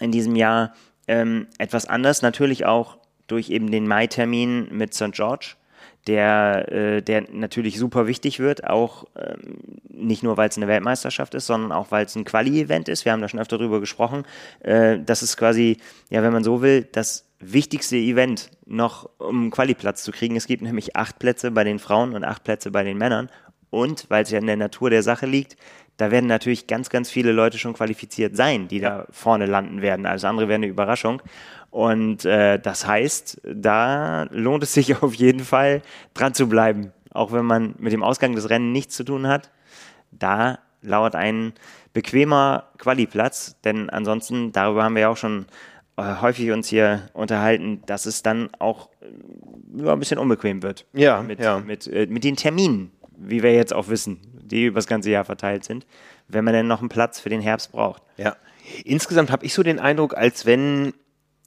[0.00, 0.74] in diesem Jahr
[1.08, 2.20] ähm, etwas anders.
[2.20, 5.12] Natürlich auch durch eben den Mai-Termin mit St.
[5.12, 5.56] George
[6.06, 11.34] der, äh, der natürlich super wichtig wird, auch ähm, nicht nur, weil es eine Weltmeisterschaft
[11.34, 13.04] ist, sondern auch, weil es ein Quali-Event ist.
[13.04, 14.24] Wir haben da schon öfter drüber gesprochen.
[14.60, 15.78] Äh, das ist quasi,
[16.10, 20.36] ja, wenn man so will, das wichtigste Event noch, um einen Quali-Platz zu kriegen.
[20.36, 23.30] Es gibt nämlich acht Plätze bei den Frauen und acht Plätze bei den Männern.
[23.70, 25.56] Und weil es ja in der Natur der Sache liegt,
[25.96, 30.06] da werden natürlich ganz, ganz viele Leute schon qualifiziert sein, die da vorne landen werden.
[30.06, 31.22] Alles andere wäre eine Überraschung.
[31.74, 35.82] Und äh, das heißt, da lohnt es sich auf jeden Fall
[36.14, 36.92] dran zu bleiben.
[37.10, 39.50] Auch wenn man mit dem Ausgang des Rennens nichts zu tun hat.
[40.12, 41.52] Da lauert ein
[41.92, 45.46] bequemer Qualiplatz, denn ansonsten, darüber haben wir ja auch schon
[45.96, 50.86] äh, häufig uns hier unterhalten, dass es dann auch äh, ein bisschen unbequem wird.
[50.92, 51.58] Ja, mit, ja.
[51.58, 55.24] Mit, äh, mit den Terminen, wie wir jetzt auch wissen, die über das ganze Jahr
[55.24, 55.88] verteilt sind,
[56.28, 58.04] wenn man denn noch einen Platz für den Herbst braucht.
[58.16, 58.36] Ja.
[58.84, 60.94] Insgesamt habe ich so den Eindruck, als wenn,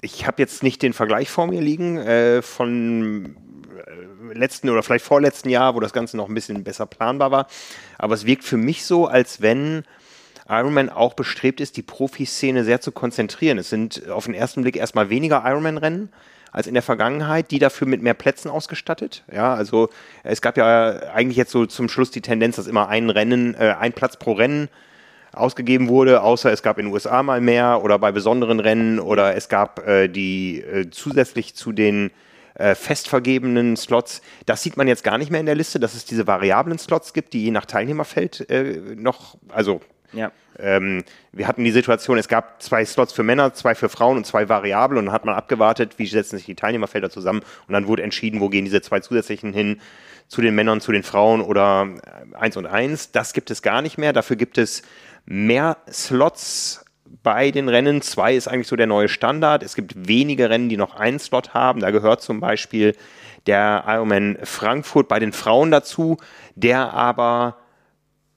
[0.01, 3.35] ich habe jetzt nicht den Vergleich vor mir liegen, äh, von
[3.85, 7.47] äh, letzten oder vielleicht vorletzten Jahr, wo das Ganze noch ein bisschen besser planbar war,
[7.97, 9.83] aber es wirkt für mich so, als wenn
[10.49, 13.57] Ironman auch bestrebt ist, die Profiszene sehr zu konzentrieren.
[13.57, 16.09] Es sind auf den ersten Blick erstmal weniger Ironman-Rennen
[16.51, 19.23] als in der Vergangenheit, die dafür mit mehr Plätzen ausgestattet.
[19.31, 19.89] Ja, also
[20.23, 23.75] es gab ja eigentlich jetzt so zum Schluss die Tendenz, dass immer ein Rennen, äh,
[23.77, 24.69] ein Platz pro Rennen
[25.39, 29.35] ausgegeben wurde, außer es gab in den USA mal mehr oder bei besonderen Rennen oder
[29.35, 32.11] es gab äh, die äh, zusätzlich zu den
[32.55, 34.21] äh, fest vergebenen Slots.
[34.45, 37.13] Das sieht man jetzt gar nicht mehr in der Liste, dass es diese variablen Slots
[37.13, 39.81] gibt, die je nach Teilnehmerfeld äh, noch, also
[40.13, 40.31] Ja.
[40.57, 44.25] ähm, wir hatten die Situation, es gab zwei Slots für Männer, zwei für Frauen und
[44.25, 47.87] zwei Variable und dann hat man abgewartet, wie setzen sich die Teilnehmerfelder zusammen und dann
[47.87, 49.79] wurde entschieden, wo gehen diese zwei zusätzlichen hin
[50.27, 51.87] zu den Männern, zu den Frauen oder
[52.33, 53.11] äh, eins und eins.
[53.11, 54.13] Das gibt es gar nicht mehr.
[54.13, 54.81] Dafür gibt es
[55.27, 56.83] mehr Slots
[57.21, 58.01] bei den Rennen.
[58.01, 59.61] Zwei ist eigentlich so der neue Standard.
[59.61, 61.81] Es gibt wenige Rennen, die noch einen Slot haben.
[61.81, 62.95] Da gehört zum Beispiel
[63.45, 66.17] der Ironman Frankfurt bei den Frauen dazu,
[66.55, 67.57] der aber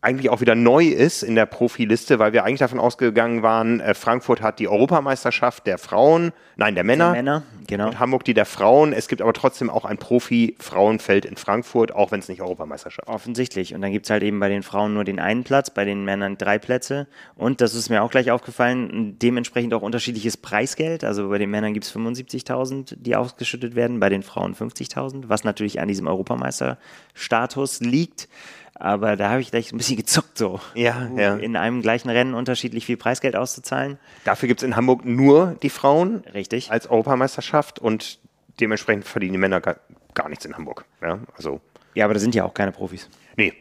[0.02, 3.92] eigentlich auch wieder neu ist in der Profiliste, weil wir eigentlich davon ausgegangen waren, äh,
[3.92, 7.12] Frankfurt hat die Europameisterschaft der Frauen, nein, der Männer.
[7.12, 7.88] Männer, genau.
[7.88, 8.94] Und Hamburg die der Frauen.
[8.94, 13.14] Es gibt aber trotzdem auch ein Profi-Frauenfeld in Frankfurt, auch wenn es nicht Europameisterschaft ist.
[13.14, 13.74] Offensichtlich.
[13.74, 16.04] Und dann gibt es halt eben bei den Frauen nur den einen Platz, bei den
[16.04, 17.06] Männern drei Plätze.
[17.36, 21.04] Und das ist mir auch gleich aufgefallen, dementsprechend auch unterschiedliches Preisgeld.
[21.04, 25.44] Also bei den Männern gibt es 75.000, die ausgeschüttet werden, bei den Frauen 50.000, was
[25.44, 28.28] natürlich an diesem Europameisterstatus liegt.
[28.80, 30.58] Aber da habe ich gleich ein bisschen gezuckt, so.
[30.74, 31.36] Ja, ja.
[31.36, 33.98] In einem gleichen Rennen unterschiedlich viel Preisgeld auszuzahlen.
[34.24, 36.70] Dafür gibt es in Hamburg nur die Frauen Richtig.
[36.72, 38.18] als Europameisterschaft und
[38.58, 39.76] dementsprechend verdienen die Männer gar,
[40.14, 40.86] gar nichts in Hamburg.
[41.02, 41.60] Ja, also,
[41.94, 43.08] Ja, aber da sind ja auch keine Profis.
[43.36, 43.52] nee.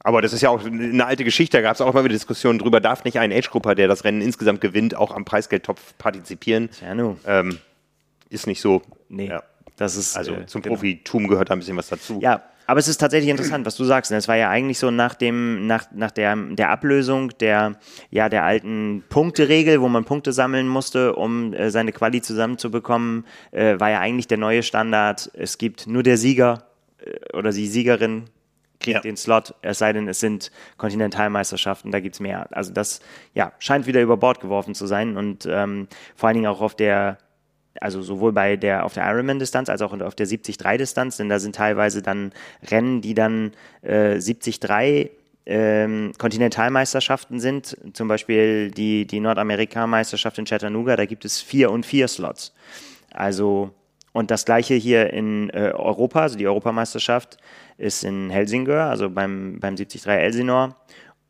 [0.00, 2.60] Aber das ist ja auch eine alte Geschichte, da gab es auch mal wieder Diskussionen
[2.60, 6.68] drüber, darf nicht ein Age-Grupper, der das Rennen insgesamt gewinnt, auch am Preisgeldtopf partizipieren?
[6.80, 7.16] Ja, nu.
[7.26, 7.58] Ähm,
[8.28, 8.82] ist nicht so.
[9.08, 9.26] Nee.
[9.26, 9.42] Ja.
[9.76, 10.16] Das ist.
[10.16, 10.76] Also äh, zum genau.
[10.76, 12.20] Profitum gehört da ein bisschen was dazu.
[12.22, 14.10] Ja, aber es ist tatsächlich interessant, was du sagst.
[14.10, 14.16] ne?
[14.16, 17.76] Es war ja eigentlich so nach dem, nach, nach der, der Ablösung der,
[18.10, 23.78] ja, der alten Punkteregel, wo man Punkte sammeln musste, um äh, seine Quali zusammenzubekommen, äh,
[23.78, 25.30] war ja eigentlich der neue Standard.
[25.34, 26.64] Es gibt nur der Sieger
[26.98, 28.24] äh, oder die Siegerin
[28.78, 29.00] kriegt Ja.
[29.00, 32.46] den Slot, es sei denn, es sind Kontinentalmeisterschaften, da gibt es mehr.
[32.50, 33.00] Also das
[33.32, 36.74] ja, scheint wieder über Bord geworfen zu sein und ähm, vor allen Dingen auch auf
[36.74, 37.16] der
[37.80, 41.54] also sowohl bei der auf der Ironman-Distanz als auch auf der 73-Distanz, denn da sind
[41.56, 42.32] teilweise dann
[42.70, 44.60] Rennen, die dann äh, 73
[45.46, 51.86] ähm, Kontinentalmeisterschaften sind, zum Beispiel die, die Nordamerika-Meisterschaft in Chattanooga, da gibt es vier und
[51.86, 52.52] vier Slots.
[53.12, 53.70] Also,
[54.12, 57.36] und das gleiche hier in äh, Europa, also die Europameisterschaft
[57.78, 60.74] ist in Helsingør, also beim, beim 73 Elsinore.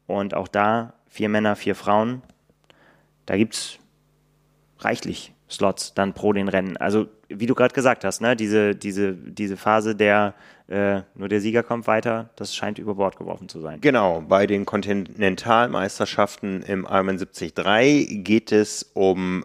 [0.06, 2.22] Und auch da vier Männer, vier Frauen.
[3.26, 3.78] Da gibt es
[4.78, 6.76] reichlich Slots dann pro den Rennen.
[6.76, 10.34] Also wie du gerade gesagt hast, ne, diese, diese, diese Phase der
[10.68, 13.80] äh, nur der Sieger kommt weiter, das scheint über Bord geworfen zu sein.
[13.80, 19.44] Genau, bei den Kontinentalmeisterschaften im Ironman 73 geht es um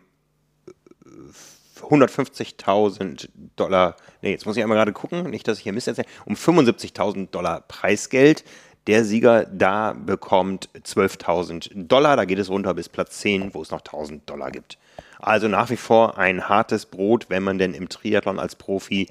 [1.80, 6.08] 150.000 Dollar, nee, jetzt muss ich einmal gerade gucken, nicht, dass ich hier Mist erzähle,
[6.26, 8.44] um 75.000 Dollar Preisgeld.
[8.88, 13.70] Der Sieger da bekommt 12.000 Dollar, da geht es runter bis Platz 10, wo es
[13.70, 14.80] noch 1.000 Dollar gibt.
[15.22, 19.10] Also nach wie vor ein hartes Brot, wenn man denn im Triathlon als Profi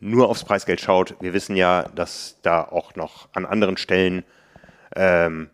[0.00, 1.16] nur aufs Preisgeld schaut.
[1.20, 4.24] Wir wissen ja, dass da auch noch an anderen Stellen
[4.94, 5.50] ähm,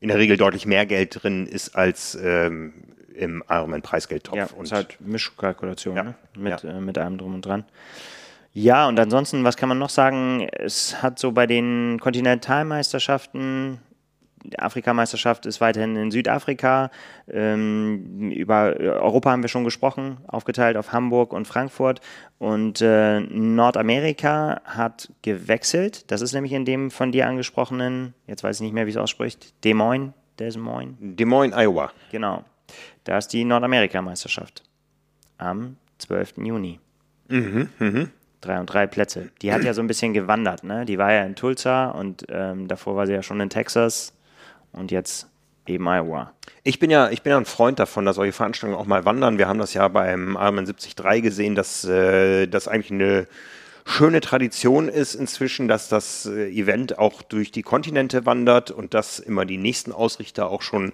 [0.00, 2.72] in der Regel deutlich mehr Geld drin ist als ähm,
[3.14, 4.36] im Ironman-Preisgeldtopf.
[4.36, 6.14] Ja, und ist halt Mischkalkulation Ja, ne?
[6.36, 6.70] mit, ja.
[6.70, 7.64] äh, mit allem drum und dran.
[8.54, 10.46] Ja, und ansonsten, was kann man noch sagen?
[10.52, 13.78] Es hat so bei den Kontinentalmeisterschaften,
[14.58, 16.90] Afrikameisterschaft ist weiterhin in Südafrika.
[17.28, 22.00] Ähm, über Europa haben wir schon gesprochen, aufgeteilt auf Hamburg und Frankfurt.
[22.38, 26.10] Und äh, Nordamerika hat gewechselt.
[26.10, 28.96] Das ist nämlich in dem von dir angesprochenen, jetzt weiß ich nicht mehr, wie es
[28.96, 30.96] ausspricht, Des Moines, Des Moines.
[31.00, 31.92] Des Moines, Iowa.
[32.10, 32.44] Genau.
[33.04, 34.62] Da ist die Nordamerika-Meisterschaft.
[35.38, 36.34] Am 12.
[36.38, 36.80] Juni.
[38.40, 39.30] Drei und drei Plätze.
[39.40, 40.84] Die hat ja so ein bisschen gewandert, ne?
[40.84, 44.12] Die war ja in Tulsa und ähm, davor war sie ja schon in Texas
[44.72, 45.28] und jetzt
[45.66, 46.32] eben Iowa.
[46.64, 49.38] Ich bin ja, ich bin ja ein Freund davon, dass solche Veranstaltungen auch mal wandern.
[49.38, 53.26] Wir haben das ja beim Ironman 73 gesehen, dass äh, das eigentlich eine
[53.84, 59.18] schöne Tradition ist inzwischen, dass das äh, Event auch durch die Kontinente wandert und dass
[59.18, 60.92] immer die nächsten Ausrichter auch schon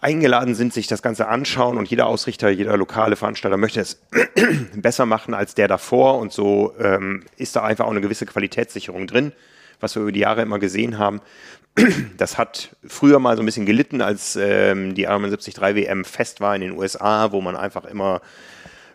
[0.00, 4.02] eingeladen sind, sich das Ganze anschauen und jeder Ausrichter, jeder lokale Veranstalter möchte es
[4.74, 9.06] besser machen als der davor und so ähm, ist da einfach auch eine gewisse Qualitätssicherung
[9.06, 9.32] drin,
[9.80, 11.20] was wir über die Jahre immer gesehen haben.
[12.18, 16.40] Das hat früher mal so ein bisschen gelitten, als ähm, die Ironman 73 WM fest
[16.40, 18.20] war in den USA, wo man einfach immer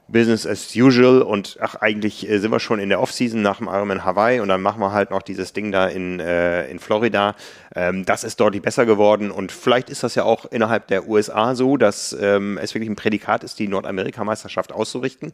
[0.07, 3.67] Business as usual und ach, eigentlich äh, sind wir schon in der Offseason nach dem
[3.67, 7.35] Ironman Hawaii und dann machen wir halt noch dieses Ding da in, äh, in Florida.
[7.75, 11.55] Ähm, das ist deutlich besser geworden und vielleicht ist das ja auch innerhalb der USA
[11.55, 15.33] so, dass ähm, es wirklich ein Prädikat ist, die Nordamerikameisterschaft auszurichten.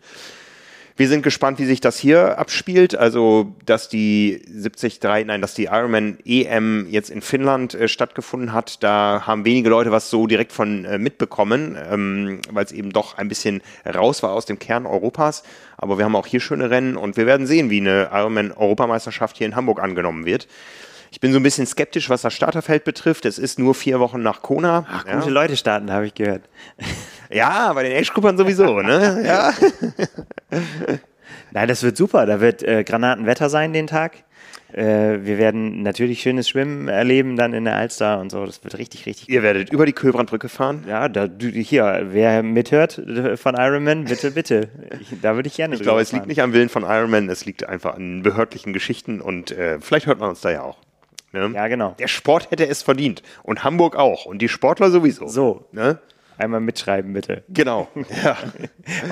[0.96, 2.96] Wir sind gespannt, wie sich das hier abspielt.
[2.96, 8.84] Also, dass die 73, nein, dass die Ironman EM jetzt in Finnland äh, stattgefunden hat,
[8.84, 13.18] da haben wenige Leute was so direkt von äh, mitbekommen, ähm, weil es eben doch
[13.18, 15.44] ein bisschen raus war aus dem Kern Europas.
[15.78, 19.38] Aber wir haben auch hier schöne Rennen und wir werden sehen, wie eine Ironman Europameisterschaft
[19.38, 20.48] hier in Hamburg angenommen wird.
[21.14, 23.26] Ich bin so ein bisschen skeptisch, was das Starterfeld betrifft.
[23.26, 24.86] Es ist nur vier Wochen nach Kona.
[24.90, 25.32] Ach, gute ja.
[25.32, 26.44] Leute starten, habe ich gehört.
[27.34, 29.24] Ja, bei den Age-Gruppern sowieso, ne?
[29.26, 29.54] Ja.
[31.52, 32.26] Nein, das wird super.
[32.26, 34.24] Da wird äh, Granatenwetter sein den Tag.
[34.74, 38.46] Äh, wir werden natürlich schönes Schwimmen erleben dann in der Alster und so.
[38.46, 40.84] Das wird richtig, richtig Ihr werdet über die Köbrandbrücke fahren?
[40.88, 43.02] Ja, da, hier, wer mithört
[43.36, 44.70] von Ironman, bitte, bitte.
[45.00, 47.46] Ich, da würde ich gerne Ich glaube, es liegt nicht am Willen von Ironman, es
[47.46, 50.78] liegt einfach an behördlichen Geschichten und äh, vielleicht hört man uns da ja auch.
[51.34, 51.52] Ne?
[51.54, 51.96] Ja, genau.
[52.00, 53.22] Der Sport hätte es verdient.
[53.42, 54.26] Und Hamburg auch.
[54.26, 55.28] Und die Sportler sowieso.
[55.28, 55.66] So.
[55.72, 56.00] Ne?
[56.38, 57.44] Einmal mitschreiben, bitte.
[57.50, 57.88] Genau.
[58.24, 58.38] Ja.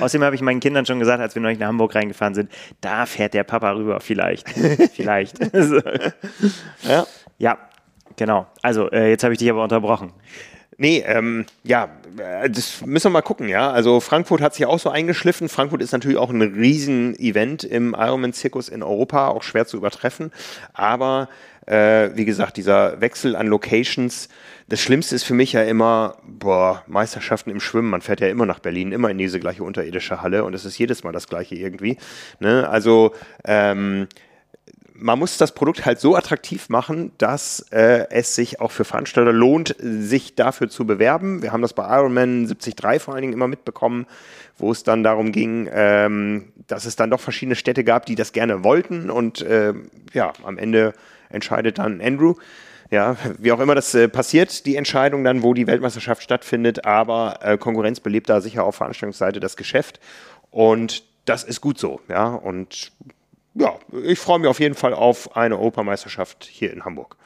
[0.00, 3.06] Außerdem habe ich meinen Kindern schon gesagt, als wir neulich nach Hamburg reingefahren sind, da
[3.06, 4.48] fährt der Papa rüber, vielleicht.
[4.94, 5.38] vielleicht.
[6.82, 7.06] ja.
[7.38, 7.58] ja,
[8.16, 8.46] genau.
[8.62, 10.12] Also, äh, jetzt habe ich dich aber unterbrochen.
[10.82, 13.70] Nee, ähm, ja, äh, das müssen wir mal gucken, ja.
[13.70, 15.48] Also Frankfurt hat sich auch so eingeschliffen.
[15.48, 20.32] Frankfurt ist natürlich auch ein Riesen-Event im Ironman-Zirkus in Europa, auch schwer zu übertreffen.
[20.72, 21.28] Aber
[21.66, 24.28] äh, wie gesagt, dieser Wechsel an Locations.
[24.68, 27.88] Das Schlimmste ist für mich ja immer, boah, Meisterschaften im Schwimmen.
[27.88, 30.78] Man fährt ja immer nach Berlin, immer in diese gleiche unterirdische Halle und es ist
[30.78, 31.96] jedes Mal das gleiche irgendwie.
[32.40, 32.68] Ne?
[32.68, 33.14] Also,
[33.44, 34.08] ähm,
[35.02, 39.32] man muss das Produkt halt so attraktiv machen, dass äh, es sich auch für Veranstalter
[39.32, 41.42] lohnt, sich dafür zu bewerben.
[41.42, 44.06] Wir haben das bei Ironman 73 vor allen Dingen immer mitbekommen,
[44.58, 48.32] wo es dann darum ging, ähm, dass es dann doch verschiedene Städte gab, die das
[48.32, 49.74] gerne wollten und äh,
[50.12, 50.94] ja, am Ende
[51.28, 52.34] entscheidet dann Andrew.
[52.90, 57.38] Ja, wie auch immer das äh, passiert, die Entscheidung dann, wo die Weltmeisterschaft stattfindet, aber
[57.42, 59.98] äh, Konkurrenz belebt da sicher auf Veranstaltungsseite das Geschäft
[60.50, 62.92] und das ist gut so, ja, und
[63.54, 67.16] ja, ich freue mich auf jeden Fall auf eine Europameisterschaft hier in Hamburg.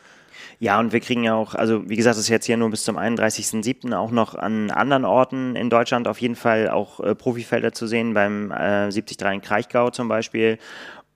[0.59, 2.85] Ja, und wir kriegen ja auch, also wie gesagt, das ist jetzt hier nur bis
[2.85, 3.95] zum 31.07.
[3.95, 8.15] auch noch an anderen Orten in Deutschland auf jeden Fall auch äh, Profifelder zu sehen,
[8.15, 10.59] beim äh, 73 in Kraichgau zum Beispiel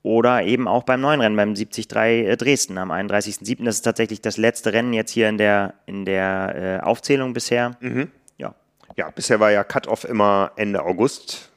[0.02, 3.64] oder eben auch beim neuen Rennen, beim 73 äh, Dresden am 31.07.
[3.64, 7.76] Das ist tatsächlich das letzte Rennen jetzt hier in der, in der äh, Aufzählung bisher.
[7.80, 8.10] Mhm.
[8.38, 8.54] Ja.
[8.96, 11.49] ja, bisher war ja Cut-Off immer Ende August.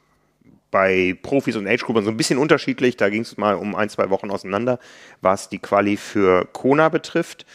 [0.74, 2.96] Bei Profis und Age-Gruppen so ein bisschen unterschiedlich.
[2.96, 4.80] Da ging es mal um ein, zwei Wochen auseinander,
[5.20, 7.46] was die Quali für Kona betrifft.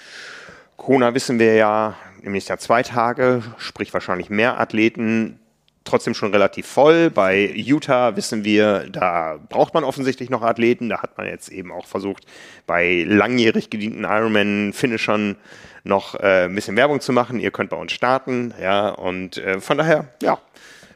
[0.77, 5.37] Kona wissen wir ja im nächsten zwei Tage, sprich wahrscheinlich mehr Athleten
[5.83, 7.09] trotzdem schon relativ voll.
[7.09, 10.87] Bei Utah wissen wir, da braucht man offensichtlich noch Athleten.
[10.87, 12.25] Da hat man jetzt eben auch versucht,
[12.67, 15.35] bei langjährig gedienten Ironman-Finishern
[15.83, 17.41] noch äh, ein bisschen Werbung zu machen.
[17.41, 20.39] Ihr könnt bei uns starten, ja, und äh, von daher, ja,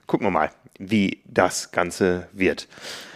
[0.07, 2.67] gucken wir mal, wie das Ganze wird.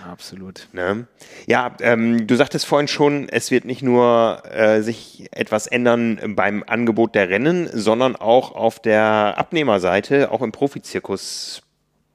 [0.10, 0.68] Absolut.
[0.74, 1.08] Ne?
[1.48, 6.64] Ja, ähm, du sagtest vorhin schon, es wird nicht nur äh, sich etwas ändern beim
[6.66, 11.64] Angebot der Rennen, sondern auch auf der Abnehmerseite, auch im Profizirkus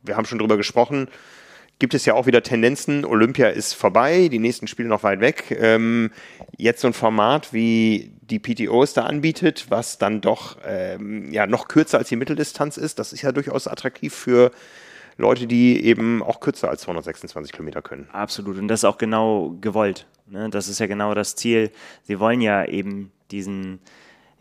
[0.02, 1.08] wir haben schon drüber gesprochen,
[1.78, 3.04] gibt es ja auch wieder Tendenzen.
[3.04, 5.56] Olympia ist vorbei, die nächsten Spiele noch weit weg.
[5.58, 6.10] Ähm,
[6.56, 11.46] jetzt so ein Format wie die PTO es da anbietet, was dann doch ähm, ja
[11.46, 14.52] noch kürzer als die Mitteldistanz ist, das ist ja durchaus attraktiv für
[15.16, 18.08] Leute, die eben auch kürzer als 226 Kilometer können.
[18.12, 18.58] Absolut.
[18.58, 20.06] Und das ist auch genau gewollt.
[20.26, 20.48] Ne?
[20.50, 21.70] Das ist ja genau das Ziel.
[22.02, 23.80] Sie wollen ja eben diesen,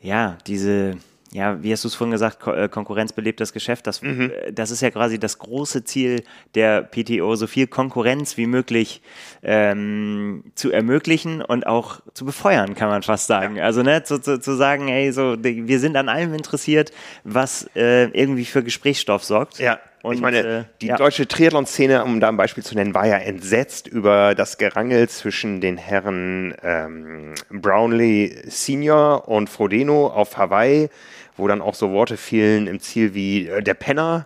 [0.01, 0.97] ja, diese
[1.33, 3.87] ja, wie hast du es vorhin gesagt, Ko äh, Konkurrenz belebt das Geschäft.
[3.87, 4.31] Das, mhm.
[4.31, 6.23] Äh, das ist ja quasi das große Ziel
[6.55, 9.01] der PTO, so viel Konkurrenz wie möglich
[9.41, 13.55] ähm, zu ermöglichen und auch zu befeuern, kann man fast sagen.
[13.55, 13.63] Ja.
[13.63, 16.91] Also ne, zu, zu, zu sagen, ey, so, wir sind an allem interessiert,
[17.23, 19.59] was äh, irgendwie für Gesprächsstoff sorgt.
[19.59, 19.79] Ja.
[20.03, 20.97] Und, ich meine, äh, die ja.
[20.97, 25.61] deutsche Triathlon-Szene, um da ein Beispiel zu nennen, war ja entsetzt über das Gerangel zwischen
[25.61, 30.89] den Herren ähm, Brownlee Senior und Frodeno auf Hawaii,
[31.37, 34.25] wo dann auch so Worte fielen im Ziel wie äh, der Penner,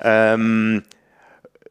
[0.00, 0.84] ähm,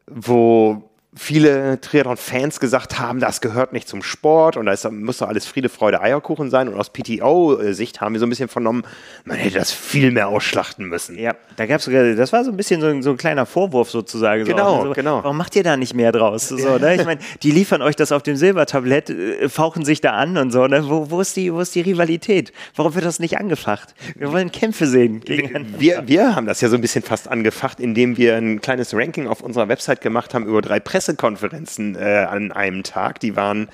[0.06, 5.46] wo viele Triathlon-Fans gesagt haben, das gehört nicht zum Sport und da muss doch alles
[5.46, 6.68] Friede, Freude, Eierkuchen sein.
[6.68, 8.84] Und aus PTO-Sicht haben wir so ein bisschen vernommen,
[9.24, 11.18] man hätte das viel mehr ausschlachten müssen.
[11.18, 13.46] Ja, da gab es sogar, das war so ein bisschen so, ein- so ein kleiner
[13.46, 14.44] Vorwurf sozusagen.
[14.44, 15.22] Genau, so, also, genau.
[15.22, 16.48] Warum macht ihr da nicht mehr draus?
[16.48, 16.96] So, ne?
[16.96, 20.50] Ich meine, die liefern euch das auf dem Silbertablett, äh, fauchen sich da an und
[20.50, 20.66] so.
[20.66, 20.88] Ne?
[20.88, 22.52] Wo, wo, ist die, wo ist die Rivalität?
[22.76, 23.94] Warum wird das nicht angefacht?
[24.16, 25.20] Wir wollen Kämpfe sehen.
[25.20, 25.78] gegeneinander.
[25.80, 29.28] Wir, wir haben das ja so ein bisschen fast angefacht, indem wir ein kleines Ranking
[29.28, 33.20] auf unserer Website gemacht haben über drei Pressekonferenzen äh, an einem Tag.
[33.20, 33.68] Die waren,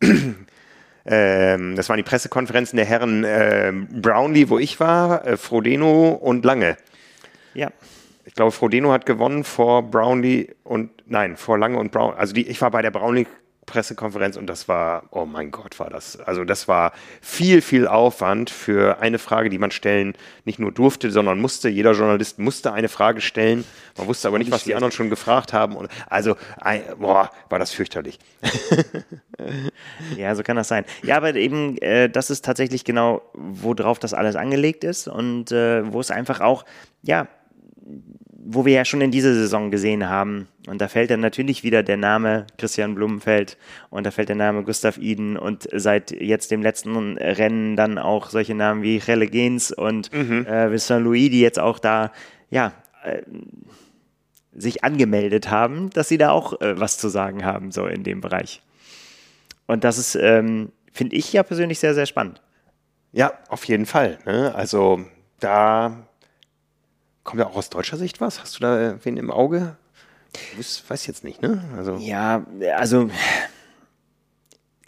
[1.06, 6.44] ähm, das waren die Pressekonferenzen der Herren äh, Brownlee, wo ich war, äh, Frodeno und
[6.44, 6.76] Lange.
[7.54, 7.70] Ja.
[8.24, 12.14] Ich glaube, Frodeno hat gewonnen vor Brownlee und, nein, vor Lange und Brown.
[12.14, 13.26] Also die, ich war bei der Brownlee
[13.66, 16.18] Pressekonferenz und das war, oh mein Gott, war das.
[16.20, 21.10] Also das war viel, viel Aufwand für eine Frage, die man stellen nicht nur durfte,
[21.10, 21.68] sondern musste.
[21.68, 23.64] Jeder Journalist musste eine Frage stellen.
[23.96, 25.76] Man wusste aber nicht, was die anderen schon gefragt haben.
[25.76, 26.36] Und also,
[26.98, 28.18] boah, war das fürchterlich.
[30.16, 30.84] Ja, so kann das sein.
[31.02, 35.92] Ja, aber eben, äh, das ist tatsächlich genau, worauf das alles angelegt ist und äh,
[35.92, 36.64] wo es einfach auch,
[37.02, 37.26] ja,
[38.46, 40.48] wo wir ja schon in dieser Saison gesehen haben.
[40.66, 43.56] Und da fällt dann natürlich wieder der Name Christian Blumenfeld
[43.90, 48.28] und da fällt der Name Gustav Iden und seit jetzt dem letzten Rennen dann auch
[48.28, 52.12] solche Namen wie Relle Gens und äh, Vincent Louis, die jetzt auch da,
[52.50, 52.72] ja,
[53.02, 53.22] äh,
[54.52, 58.20] sich angemeldet haben, dass sie da auch äh, was zu sagen haben, so in dem
[58.20, 58.62] Bereich.
[59.66, 62.40] Und das ist, ähm, finde ich ja persönlich sehr, sehr spannend.
[63.12, 64.18] Ja, auf jeden Fall.
[64.26, 64.54] Ne?
[64.54, 65.00] Also
[65.40, 66.06] da
[67.24, 68.40] kommt ja auch aus deutscher Sicht was.
[68.40, 69.76] Hast du da äh, wen im Auge?
[70.58, 71.62] Ich weiß- jetzt nicht, ne?
[71.76, 72.44] Also Ja,
[72.76, 73.08] also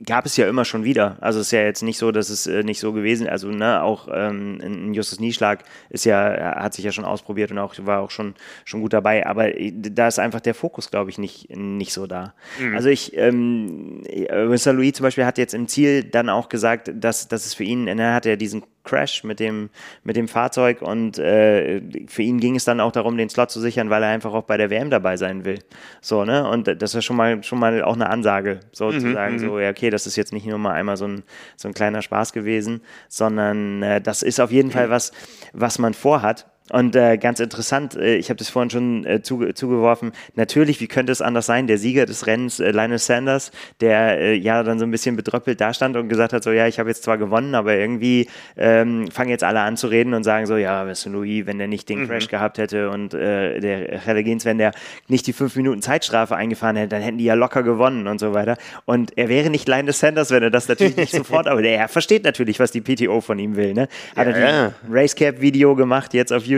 [0.04, 1.16] gab es ja immer schon wieder.
[1.22, 3.82] Also es ist ja jetzt nicht so, dass es äh, nicht so gewesen Also ne,
[3.82, 7.74] auch ähm, ein Justus Nieschlag ist ja, er hat sich ja schon ausprobiert und auch
[7.80, 8.34] war auch schon
[8.66, 9.26] schon gut dabei.
[9.26, 12.34] Aber äh, da ist einfach der Fokus, glaube ich, nicht nicht so da.
[12.74, 14.74] Also ich, ähm, äh, Mr.
[14.74, 17.86] Louis zum Beispiel hat jetzt im Ziel dann auch gesagt, dass dass es für ihn,
[17.88, 19.68] er hat ja diesen Crash mit dem
[20.04, 23.60] mit dem Fahrzeug und äh, für ihn ging es dann auch darum, den Slot zu
[23.60, 25.58] sichern, weil er einfach auch bei der WM dabei sein will.
[26.00, 29.70] So ne und das ist schon mal schon mal auch eine Ansage, sozusagen so ja
[29.70, 31.22] okay, das ist jetzt nicht nur mal einmal so ein
[31.56, 35.12] so ein kleiner Spaß gewesen, sondern äh, das ist auf jeden Fall was
[35.52, 36.46] was man vorhat.
[36.70, 40.88] Und äh, ganz interessant, äh, ich habe das vorhin schon äh, zuge zugeworfen, natürlich, wie
[40.88, 44.80] könnte es anders sein, der Sieger des Rennens, äh, Linus Sanders, der äh, ja dann
[44.80, 47.54] so ein bisschen bedröppelt dastand und gesagt hat, so ja, ich habe jetzt zwar gewonnen,
[47.54, 51.10] aber irgendwie ähm, fangen jetzt alle an zu reden und sagen so, ja, weißt du,
[51.10, 54.72] Louis, wenn der nicht den Crash gehabt hätte und äh, der Relegins, wenn der
[55.06, 58.34] nicht die fünf Minuten Zeitstrafe eingefahren hätte, dann hätten die ja locker gewonnen und so
[58.34, 58.56] weiter.
[58.86, 61.88] Und er wäre nicht Linus Sanders, wenn er das natürlich nicht sofort, aber der, er
[61.88, 63.82] versteht natürlich, was die PTO von ihm will, ne?
[64.16, 64.66] Hat Ja, natürlich ja.
[64.66, 66.55] ein Racecap-Video gemacht jetzt auf YouTube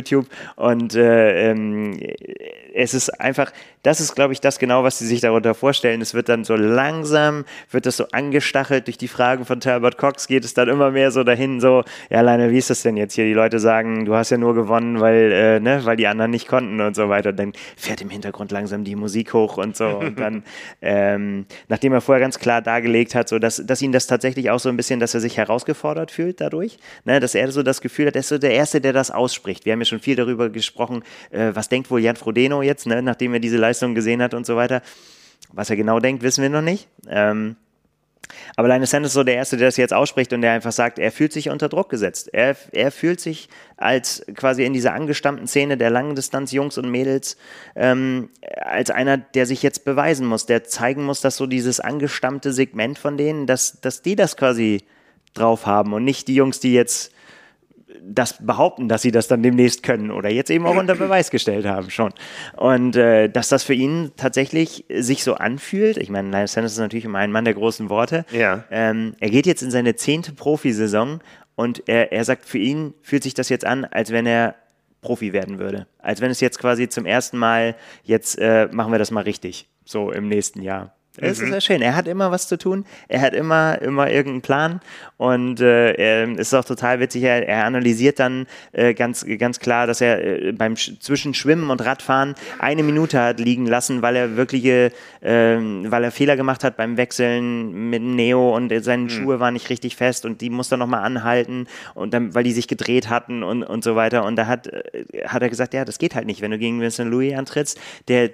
[0.57, 1.99] und äh, ähm,
[2.75, 6.01] es ist einfach, das ist, glaube ich, das genau, was sie sich darunter vorstellen.
[6.01, 10.29] Es wird dann so langsam, wird das so angestachelt durch die Fragen von Talbot Cox,
[10.29, 13.15] geht es dann immer mehr so dahin, so, ja, Leine, wie ist das denn jetzt
[13.15, 13.25] hier?
[13.25, 16.49] Die Leute sagen, du hast ja nur gewonnen, weil, äh, ne, weil die anderen nicht
[16.49, 17.33] konnten und so weiter.
[17.33, 19.87] Dann fährt im Hintergrund langsam die Musik hoch und so.
[19.89, 20.45] Und dann,
[20.83, 24.61] ähm, nachdem er vorher ganz klar dargelegt hat, so, dass, dass ihn das tatsächlich auch
[24.61, 28.07] so ein bisschen, dass er sich herausgefordert fühlt dadurch, ne, dass er so das Gefühl
[28.07, 29.65] hat, er ist so der Erste, der das ausspricht.
[29.65, 33.03] Wir haben ja schon viel darüber gesprochen, äh, was denkt wohl Jan Frodeno jetzt, ne,
[33.03, 34.83] nachdem er diese Leistung gesehen hat und so weiter.
[35.53, 36.89] Was er genau denkt, wissen wir noch nicht.
[37.09, 37.57] Ähm,
[38.57, 40.99] aber Linus Sanders ist so der Erste, der das jetzt ausspricht und der einfach sagt,
[40.99, 42.29] er fühlt sich unter Druck gesetzt.
[42.33, 47.37] Er, er fühlt sich als quasi in dieser angestammten Szene der Langdistanz-Jungs und Mädels
[47.75, 52.53] ähm, als einer, der sich jetzt beweisen muss, der zeigen muss, dass so dieses angestammte
[52.53, 54.85] Segment von denen, dass, dass die das quasi
[55.35, 57.13] drauf haben und nicht die Jungs, die jetzt
[58.03, 61.67] das behaupten, dass sie das dann demnächst können oder jetzt eben auch unter Beweis gestellt
[61.67, 62.13] haben schon.
[62.57, 66.79] Und äh, dass das für ihn tatsächlich sich so anfühlt, ich meine, Lionel Sanders ist
[66.79, 68.25] natürlich immer ein Mann der großen Worte.
[68.31, 68.65] Ja.
[68.71, 71.21] Ähm, er geht jetzt in seine zehnte Profisaison
[71.55, 74.55] und er, er sagt, für ihn fühlt sich das jetzt an, als wenn er
[75.01, 75.87] Profi werden würde.
[75.99, 79.69] Als wenn es jetzt quasi zum ersten Mal, jetzt äh, machen wir das mal richtig,
[79.85, 80.95] so im nächsten Jahr.
[81.21, 81.83] Es ist ja schön.
[81.83, 82.85] Er hat immer was zu tun.
[83.09, 84.81] Er hat immer, immer irgendeinen Plan.
[85.17, 87.25] Und äh, er ist auch total witzig.
[87.25, 91.71] Er, er analysiert dann äh, ganz, ganz klar, dass er äh, beim Sch zwischen Schwimmen
[91.71, 94.93] und Radfahren eine Minute hat liegen lassen, weil er wirkliche,
[95.23, 99.11] ähm, weil er Fehler gemacht hat beim Wechseln mit Neo und seine mhm.
[99.11, 102.53] Schuhe waren nicht richtig fest und die musste er nochmal anhalten und dann, weil die
[102.53, 104.25] sich gedreht hatten und, und so weiter.
[104.25, 106.81] Und da hat, äh, hat er gesagt, ja, das geht halt nicht, wenn du gegen
[106.81, 108.31] Vincent Louis antrittst, der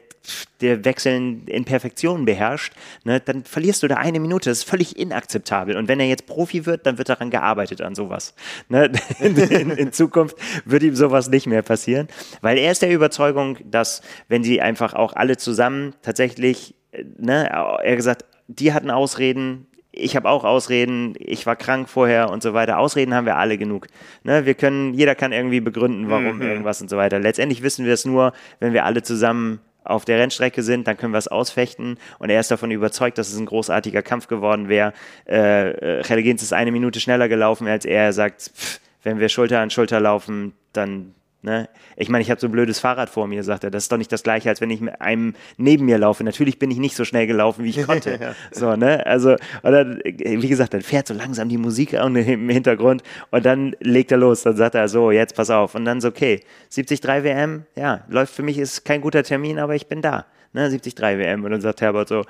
[0.60, 2.72] der Wechseln in Perfektion beherrscht,
[3.04, 4.50] ne, dann verlierst du da eine Minute.
[4.50, 5.76] Das ist völlig inakzeptabel.
[5.76, 8.34] Und wenn er jetzt Profi wird, dann wird daran gearbeitet an sowas.
[8.68, 8.90] Ne?
[9.20, 12.08] In, in, in, Zukunft wird ihm sowas nicht mehr passieren,
[12.40, 16.74] weil er ist der Überzeugung, dass wenn sie einfach auch alle zusammen tatsächlich,
[17.18, 19.66] ne, er gesagt, die hatten Ausreden,
[19.96, 22.78] ich habe auch Ausreden, ich war krank vorher und so weiter.
[22.78, 23.86] Ausreden haben wir alle genug.
[24.24, 26.42] Ne, wir können, jeder kann irgendwie begründen, warum mhm.
[26.42, 27.18] irgendwas und so weiter.
[27.18, 31.12] Letztendlich wissen wir es nur, wenn wir alle zusammen auf der Rennstrecke sind, dann können
[31.12, 31.98] wir es ausfechten.
[32.18, 34.92] Und er ist davon überzeugt, dass es ein großartiger Kampf geworden wäre.
[35.26, 38.04] Äh, Relegins ist eine Minute schneller gelaufen, als er.
[38.04, 41.14] Er sagt, pff, wenn wir Schulter an Schulter laufen, dann
[41.44, 41.68] Ne?
[41.96, 43.70] Ich meine, ich habe so ein blödes Fahrrad vor mir, sagt er.
[43.70, 46.24] Das ist doch nicht das Gleiche, als wenn ich mit einem neben mir laufe.
[46.24, 48.18] Natürlich bin ich nicht so schnell gelaufen, wie ich konnte.
[48.18, 48.34] ja.
[48.50, 49.04] So, ne?
[49.04, 54.10] Also, oder wie gesagt, dann fährt so langsam die Musik im Hintergrund und dann legt
[54.10, 54.42] er los.
[54.42, 55.74] Dann sagt er so, jetzt pass auf.
[55.74, 56.40] Und dann so, okay,
[56.74, 60.24] 73 WM, ja, läuft für mich, ist kein guter Termin, aber ich bin da.
[60.54, 60.70] Ne?
[60.70, 61.44] 73 WM.
[61.44, 62.24] Und dann sagt Herbert so,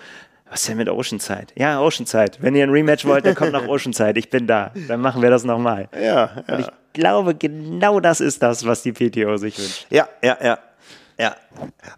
[0.50, 1.46] was ist denn mit Oceanside?
[1.54, 2.32] Ja, Oceanside.
[2.40, 4.18] Wenn ihr ein Rematch wollt, dann kommt nach Oceanside.
[4.18, 4.72] Ich bin da.
[4.88, 5.88] Dann machen wir das nochmal.
[5.94, 6.72] Ja, ja.
[6.94, 9.86] Glaube, genau das ist das, was die PTO sich wünscht.
[9.90, 10.58] Ja, ja, ja.
[11.16, 11.36] Ja,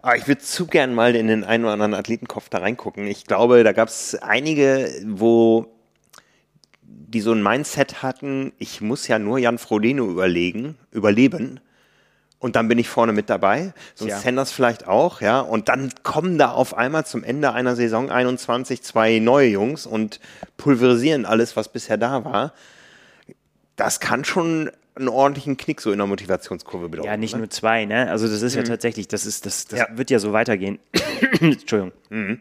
[0.03, 3.07] aber ich würde zu gern mal in den einen oder anderen Athletenkopf da reingucken.
[3.07, 5.73] Ich glaube, da gab es einige, wo
[6.83, 11.59] die so ein Mindset hatten, ich muss ja nur Jan Frodeno überlegen, überleben
[12.39, 13.73] und dann bin ich vorne mit dabei.
[13.95, 14.19] Sonst ja.
[14.19, 15.39] Sanders vielleicht auch, ja.
[15.39, 20.19] Und dann kommen da auf einmal zum Ende einer Saison 21 zwei neue Jungs und
[20.57, 22.53] pulverisieren alles, was bisher da war.
[23.75, 27.07] Das kann schon einen ordentlichen Knick so in der Motivationskurve bedeuten.
[27.07, 27.39] Ja, nicht ne?
[27.39, 28.09] nur zwei, ne?
[28.09, 28.61] Also das ist mhm.
[28.61, 29.87] ja tatsächlich, das ist, das, das ja.
[29.91, 30.79] wird ja so weitergehen.
[31.41, 31.91] Entschuldigung.
[32.09, 32.39] Mhm.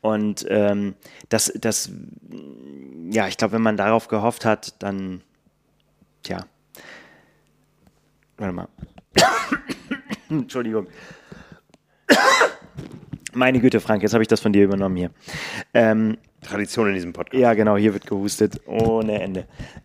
[0.00, 0.94] Und ähm,
[1.28, 1.90] das, das,
[3.10, 5.22] ja, ich glaube, wenn man darauf gehofft hat, dann,
[6.22, 6.46] tja.
[8.36, 8.68] Warte mal.
[10.30, 10.86] Entschuldigung.
[13.34, 15.10] Meine Güte, Frank, jetzt habe ich das von dir übernommen hier.
[15.74, 17.40] Ähm, Tradition in diesem Podcast.
[17.40, 19.44] Ja, genau, hier wird gehustet ohne Ende.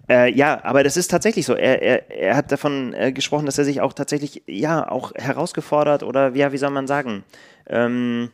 [0.10, 1.56] Äh, ja, aber das ist tatsächlich so.
[1.56, 6.04] Er, er, er hat davon äh, gesprochen, dass er sich auch tatsächlich, ja, auch herausgefordert
[6.04, 7.24] oder, ja, wie soll man sagen,
[7.68, 8.30] ähm,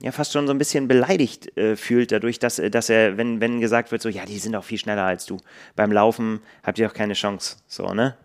[0.00, 3.40] ja, fast schon so ein bisschen beleidigt äh, fühlt dadurch, dass, äh, dass er, wenn,
[3.40, 5.38] wenn gesagt wird, so, ja, die sind auch viel schneller als du.
[5.74, 7.56] Beim Laufen habt ihr auch keine Chance.
[7.66, 8.16] So, ne?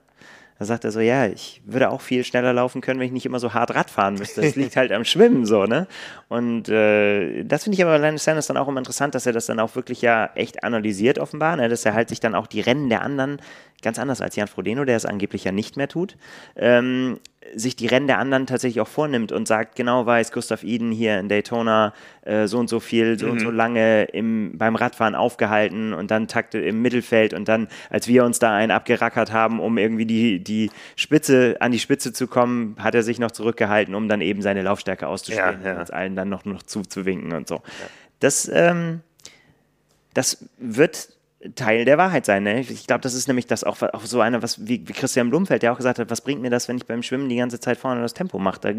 [0.62, 3.26] Da sagt er so, ja, ich würde auch viel schneller laufen können, wenn ich nicht
[3.26, 4.42] immer so hart Rad fahren müsste.
[4.42, 5.88] Das liegt halt am Schwimmen so, ne?
[6.30, 9.34] Und äh, das finde ich aber bei Lennon Sanders dann auch immer interessant, dass er
[9.34, 11.68] das dann auch wirklich ja echt analysiert offenbar, ne?
[11.68, 13.42] dass er halt sich dann auch die Rennen der anderen
[13.82, 16.16] ganz anders als Jan Frodeno, der es angeblich ja nicht mehr tut,
[16.56, 17.20] ähm,
[17.56, 21.20] sich die Rennen der anderen tatsächlich auch vornimmt und sagt, genau weiß Gustav Eden hier
[21.20, 23.32] in Daytona äh, so und so viel, so mhm.
[23.32, 23.56] und so mhm.
[23.56, 28.40] lange im, beim Radfahren aufgehalten und dann takte im Mittelfeld und dann, als wir uns
[28.40, 32.96] da einen abgerackert haben, um irgendwie die, die Spitze, an die Spitze zu kommen, hat
[32.96, 35.74] er sich noch zurückgehalten, um dann eben seine Laufstärke auszuspielen ja, ja.
[35.74, 37.56] und uns allen dann noch, noch zuzuwinken und so.
[37.56, 37.62] Ja.
[38.20, 39.02] Das, ähm,
[40.14, 41.10] das wird
[41.56, 42.44] Teil der Wahrheit sein.
[42.44, 42.62] Ne?
[42.62, 45.64] Ich glaube, das ist nämlich das auch, auch so einer, was wie, wie, Christian Blumfeld,
[45.64, 47.78] der auch gesagt hat, was bringt mir das, wenn ich beim Schwimmen die ganze Zeit
[47.78, 48.60] vorne das Tempo mache?
[48.62, 48.74] Da,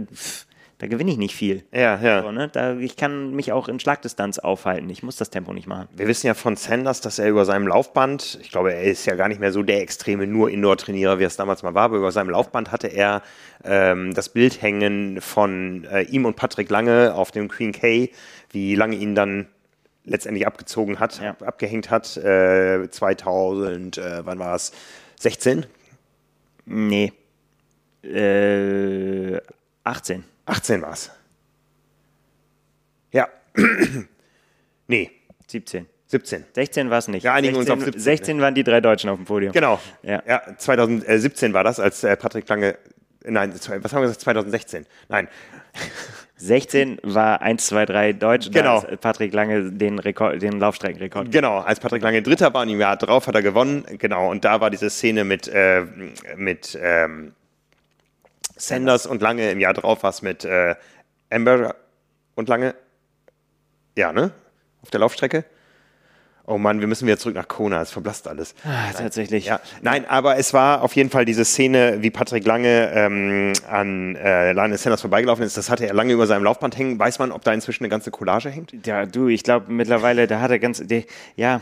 [0.78, 1.64] da gewinne ich nicht viel.
[1.72, 2.22] Ja, ja.
[2.22, 2.48] So, ne?
[2.48, 4.90] da, ich kann mich auch in Schlagdistanz aufhalten.
[4.90, 5.88] Ich muss das Tempo nicht machen.
[5.94, 9.14] Wir wissen ja von Sanders, dass er über seinem Laufband, ich glaube, er ist ja
[9.14, 12.12] gar nicht mehr so der extreme nur Indoor-Trainierer, wie es damals mal war, aber über
[12.12, 13.22] seinem Laufband hatte er
[13.64, 18.10] ähm, das Bild hängen von äh, ihm und Patrick Lange auf dem Queen K,
[18.50, 19.46] wie Lange ihn dann
[20.04, 21.36] letztendlich abgezogen hat, ja.
[21.40, 22.16] abgehängt hat.
[22.16, 24.72] Äh, 2000, äh, wann war es?
[25.20, 25.66] 16?
[26.64, 27.12] Nee.
[28.02, 29.40] Äh,
[29.84, 30.24] 18.
[30.46, 31.10] 18 war es.
[33.12, 33.28] Ja.
[34.86, 35.10] nee.
[35.48, 35.86] 17.
[36.06, 36.44] 17.
[36.54, 37.22] 16 war es nicht.
[37.22, 38.02] Ja, einigen 16, uns auf 17.
[38.02, 39.52] 16 waren die drei Deutschen auf dem Podium.
[39.52, 39.80] Genau.
[40.02, 42.76] Ja, ja 2017 war das, als äh, Patrick Lange.
[43.24, 44.20] Nein, was haben wir gesagt?
[44.22, 44.86] 2016.
[45.08, 45.28] Nein.
[46.42, 48.50] 16 war 1, 2, 3 Deutsch.
[48.50, 48.80] Genau.
[49.00, 51.30] Patrick Lange den, Rekord, den Laufstreckenrekord.
[51.30, 53.84] Genau, als Patrick Lange Dritter war, im Jahr drauf hat er gewonnen.
[53.98, 55.84] Genau, und da war diese Szene mit, äh,
[56.36, 57.32] mit ähm,
[58.56, 59.52] Sanders und Lange.
[59.52, 60.74] Im Jahr drauf war es mit äh,
[61.30, 61.76] Amber
[62.34, 62.74] und Lange.
[63.96, 64.32] Ja, ne?
[64.82, 65.44] Auf der Laufstrecke.
[66.44, 68.54] Oh Mann, wir müssen wieder zurück nach Kona, es verblasst alles.
[68.64, 69.46] Ah, tatsächlich.
[69.46, 74.16] Ja, nein, aber es war auf jeden Fall diese Szene, wie Patrick Lange ähm, an
[74.16, 75.56] äh, Lionel Sanders vorbeigelaufen ist.
[75.56, 76.98] Das hatte er lange über seinem Laufband hängen.
[76.98, 78.74] Weiß man, ob da inzwischen eine ganze Collage hängt?
[78.84, 81.60] Ja, du, ich glaube mittlerweile, da hat er ganz, die, ja,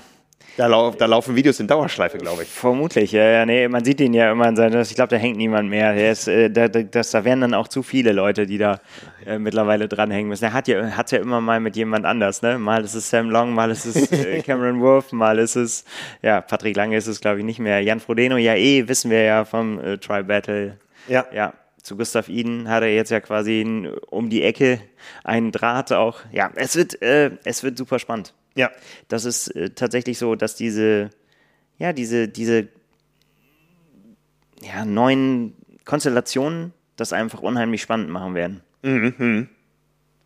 [0.56, 2.48] Da, lau da laufen Videos in Dauerschleife, glaube ich.
[2.48, 5.36] Vermutlich, ja, ja, nee, man sieht ihn ja immer in seiner, ich glaube, da hängt
[5.36, 5.94] niemand mehr.
[5.94, 8.80] Der ist, äh, da, da, das, da wären dann auch zu viele Leute, die da
[9.24, 10.44] äh, mittlerweile dranhängen müssen.
[10.44, 12.58] Er hat ja, hat ja immer mal mit jemand anders, ne?
[12.58, 15.84] Mal ist es Sam Long, mal ist es äh, Cameron Wolf, mal ist es,
[16.20, 17.80] ja, Patrick Lange ist es, glaube ich, nicht mehr.
[17.80, 20.76] Jan Frodeno, ja eh, wissen wir ja vom äh, Tri-Battle.
[21.08, 21.26] Ja.
[21.32, 24.80] Ja, zu Gustav Iden hat er jetzt ja quasi um die Ecke
[25.24, 26.20] einen Draht auch.
[26.32, 28.34] Ja, es wird, äh, es wird super spannend.
[28.54, 28.70] Ja.
[29.08, 31.10] Das ist äh, tatsächlich so, dass diese,
[31.78, 32.68] ja, diese, diese
[34.62, 38.60] ja, neuen Konstellationen das einfach unheimlich spannend machen werden.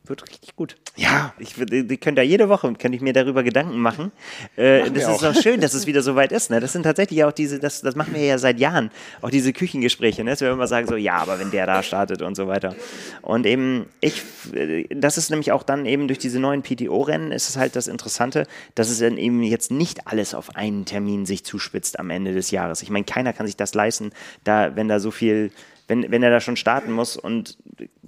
[0.07, 0.77] Wird richtig gut.
[0.97, 1.33] Ja.
[1.39, 4.13] Ich, die können da jede Woche, könnte ich mir darüber Gedanken machen.
[4.55, 5.23] Äh, das ist auch.
[5.23, 6.51] auch schön, dass es wieder so weit ist.
[6.51, 6.61] Ne?
[6.61, 8.91] Das sind tatsächlich auch diese, das, das machen wir ja seit Jahren,
[9.23, 10.33] auch diese Küchengespräche, ne?
[10.33, 12.77] dass wir immer sagen so, ja, aber wenn der da startet und so weiter.
[13.23, 17.49] Und eben, ich, äh, das ist nämlich auch dann eben durch diese neuen PTO-Rennen ist
[17.49, 21.47] es halt das Interessante, dass es dann eben jetzt nicht alles auf einen Termin sich
[21.47, 22.83] zuspitzt am Ende des Jahres.
[22.83, 24.13] Ich meine, keiner kann sich das leisten,
[24.45, 25.51] da, wenn da so viel,
[25.89, 27.57] wenn, wenn er da schon starten muss und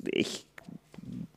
[0.05, 0.47] ich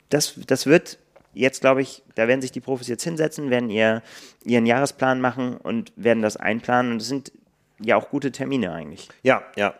[0.09, 0.97] das, das wird
[1.33, 4.01] jetzt, glaube ich, da werden sich die Profis jetzt hinsetzen, werden ihr,
[4.43, 6.93] ihren Jahresplan machen und werden das einplanen.
[6.93, 7.31] Und das sind
[7.79, 9.09] ja auch gute Termine eigentlich.
[9.23, 9.73] Ja, ja.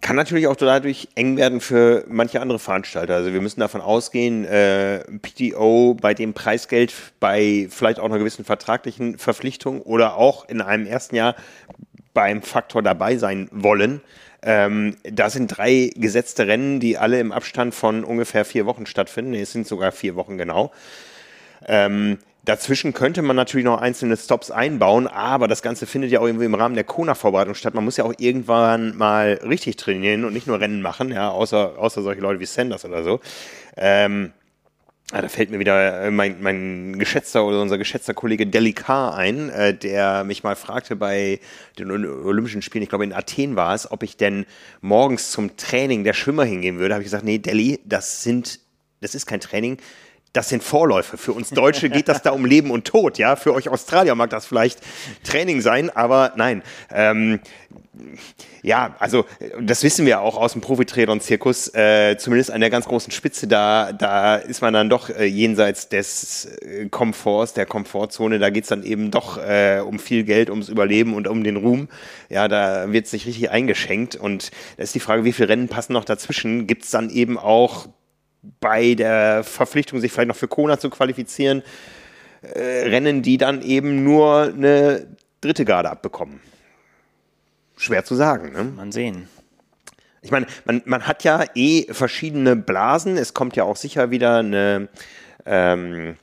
[0.00, 3.16] Kann natürlich auch dadurch eng werden für manche andere Veranstalter.
[3.16, 8.44] Also wir müssen davon ausgehen, äh, PTO bei dem Preisgeld, bei vielleicht auch einer gewissen
[8.44, 11.36] vertraglichen Verpflichtung oder auch in einem ersten Jahr
[12.14, 14.00] beim Faktor dabei sein wollen.
[14.42, 19.32] Ähm, da sind drei gesetzte Rennen, die alle im Abstand von ungefähr vier Wochen stattfinden.
[19.32, 20.72] Nee, es sind sogar vier Wochen genau.
[21.66, 26.26] Ähm, dazwischen könnte man natürlich noch einzelne Stops einbauen, aber das Ganze findet ja auch
[26.26, 27.74] irgendwie im Rahmen der Kona-Vorbereitung statt.
[27.74, 31.78] Man muss ja auch irgendwann mal richtig trainieren und nicht nur Rennen machen, ja, außer,
[31.78, 33.20] außer solche Leute wie Sanders oder so.
[33.76, 34.32] Ähm,
[35.12, 39.48] Ah, da fällt mir wieder äh, mein, mein geschätzter oder unser geschätzter Kollege Delikar ein,
[39.48, 41.40] äh, der mich mal fragte bei
[41.80, 44.46] den Ol- Olympischen Spielen, ich glaube in Athen war es, ob ich denn
[44.82, 46.94] morgens zum Training der Schwimmer hingehen würde.
[46.94, 48.60] Habe ich gesagt, nee, Delhi, das sind,
[49.00, 49.78] das ist kein Training.
[50.32, 51.16] Das sind Vorläufe.
[51.16, 53.34] Für uns Deutsche geht das da um Leben und Tod, ja.
[53.34, 54.80] Für euch Australier mag das vielleicht
[55.24, 56.62] Training sein, aber nein.
[56.92, 57.40] Ähm,
[58.62, 59.24] ja, also
[59.60, 63.92] das wissen wir auch aus dem Profitriathlon-Zirkus, äh, zumindest an der ganz großen Spitze, da,
[63.92, 68.82] da ist man dann doch äh, jenseits des äh, Komforts, der Komfortzone, da geht's dann
[68.82, 71.88] eben doch äh, um viel Geld, ums Überleben und um den Ruhm.
[72.28, 75.92] Ja, da wird sich richtig eingeschenkt und da ist die Frage, wie viele Rennen passen
[75.92, 76.66] noch dazwischen?
[76.66, 77.88] Gibt's dann eben auch
[78.60, 81.62] bei der Verpflichtung, sich vielleicht noch für Kona zu qualifizieren,
[82.42, 85.06] äh, Rennen, die dann eben nur eine
[85.40, 86.40] dritte Garde abbekommen?
[87.76, 88.64] Schwer zu sagen, ne?
[88.64, 89.28] Mal sehen.
[90.22, 93.16] Ich meine, man, man hat ja eh verschiedene Blasen.
[93.16, 94.88] Es kommt ja auch sicher wieder eine
[95.46, 96.16] ähm,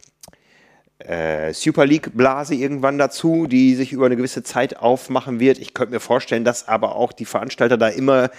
[0.99, 5.57] äh, Super League-Blase irgendwann dazu, die sich über eine gewisse Zeit aufmachen wird.
[5.57, 8.29] Ich könnte mir vorstellen, dass aber auch die Veranstalter da immer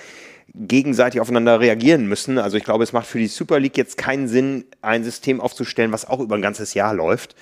[0.55, 2.39] gegenseitig aufeinander reagieren müssen.
[2.39, 5.93] Also ich glaube, es macht für die Super League jetzt keinen Sinn, ein System aufzustellen,
[5.93, 7.37] was auch über ein ganzes Jahr läuft.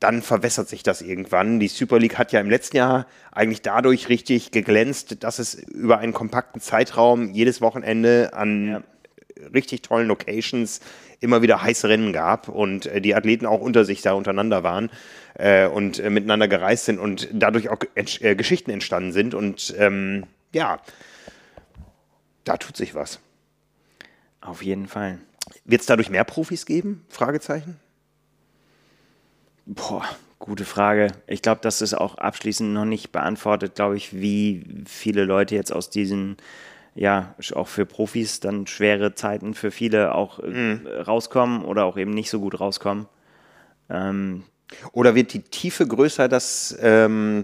[0.00, 1.60] Dann verwässert sich das irgendwann.
[1.60, 5.98] Die Super League hat ja im letzten Jahr eigentlich dadurch richtig geglänzt, dass es über
[5.98, 8.82] einen kompakten Zeitraum jedes Wochenende an Ja.
[9.54, 10.80] richtig tollen Locations
[11.20, 14.90] immer wieder heiße Rennen gab und äh, die Athleten auch unter sich da untereinander waren
[15.34, 19.34] äh, und äh, miteinander gereist sind und dadurch auch äh, Geschichten entstanden sind.
[19.34, 20.80] Und ähm, ja,
[22.44, 23.20] da tut sich was.
[24.40, 25.18] Auf jeden Fall.
[25.64, 27.04] Wird es dadurch mehr Profis geben?
[27.08, 27.78] Fragezeichen.
[29.66, 30.04] Boah,
[30.38, 31.12] gute Frage.
[31.26, 35.72] Ich glaube, das ist auch abschließend noch nicht beantwortet, glaube ich, wie viele Leute jetzt
[35.72, 36.36] aus diesen,
[36.94, 42.12] ja, auch für Profis dann schwere Zeiten für viele auch äh, rauskommen oder auch eben
[42.12, 43.06] nicht so gut rauskommen.
[43.88, 44.44] Ähm,
[44.92, 47.42] Oder wird die Tiefe größer, dass, ähm,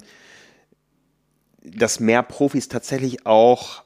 [1.63, 3.83] dass mehr Profis tatsächlich auch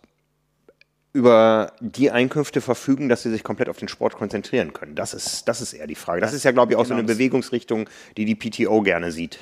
[1.12, 4.94] über die Einkünfte verfügen, dass sie sich komplett auf den Sport konzentrieren können?
[4.94, 6.20] Das ist, das ist eher die Frage.
[6.20, 9.10] Das ist ja, glaube ich, auch so genau eine das- Bewegungsrichtung, die die PTO gerne
[9.10, 9.38] sieht.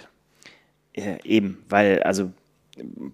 [0.97, 2.33] Ja, eben, weil also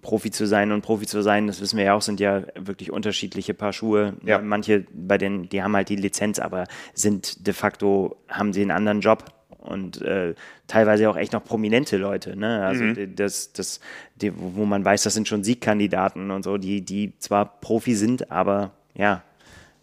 [0.01, 2.91] Profi zu sein und Profi zu sein, das wissen wir ja auch, sind ja wirklich
[2.91, 4.13] unterschiedliche Paar Schuhe.
[4.23, 4.39] Ja.
[4.39, 8.71] Manche, bei denen, die haben halt die Lizenz, aber sind de facto, haben sie einen
[8.71, 9.25] anderen Job
[9.65, 10.33] und äh,
[10.67, 12.65] teilweise auch echt noch prominente Leute, ne?
[12.65, 13.79] Also die- das, das,
[14.15, 18.31] die, wo man weiß, das sind schon Siegkandidaten und so, die, die zwar Profi sind,
[18.31, 19.23] aber ja,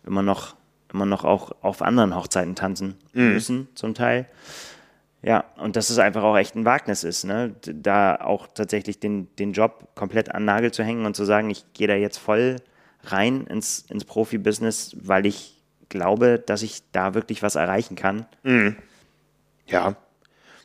[0.07, 0.55] immer noch,
[0.93, 2.95] immer noch auch auf anderen Hochzeiten tanzen
[3.33, 4.27] müssen, zum Teil.
[5.25, 7.55] Ja, und dass es einfach auch echt ein Wagnis ist, ne?
[7.65, 11.65] da auch tatsächlich den, den Job komplett an Nagel zu hängen und zu sagen, ich
[11.75, 12.57] gehe da jetzt voll
[13.05, 15.61] rein ins, ins Profibusiness, weil ich
[15.91, 18.27] glaube, dass ich da wirklich was erreichen kann.
[18.43, 18.77] Mhm.
[19.73, 19.97] Ja.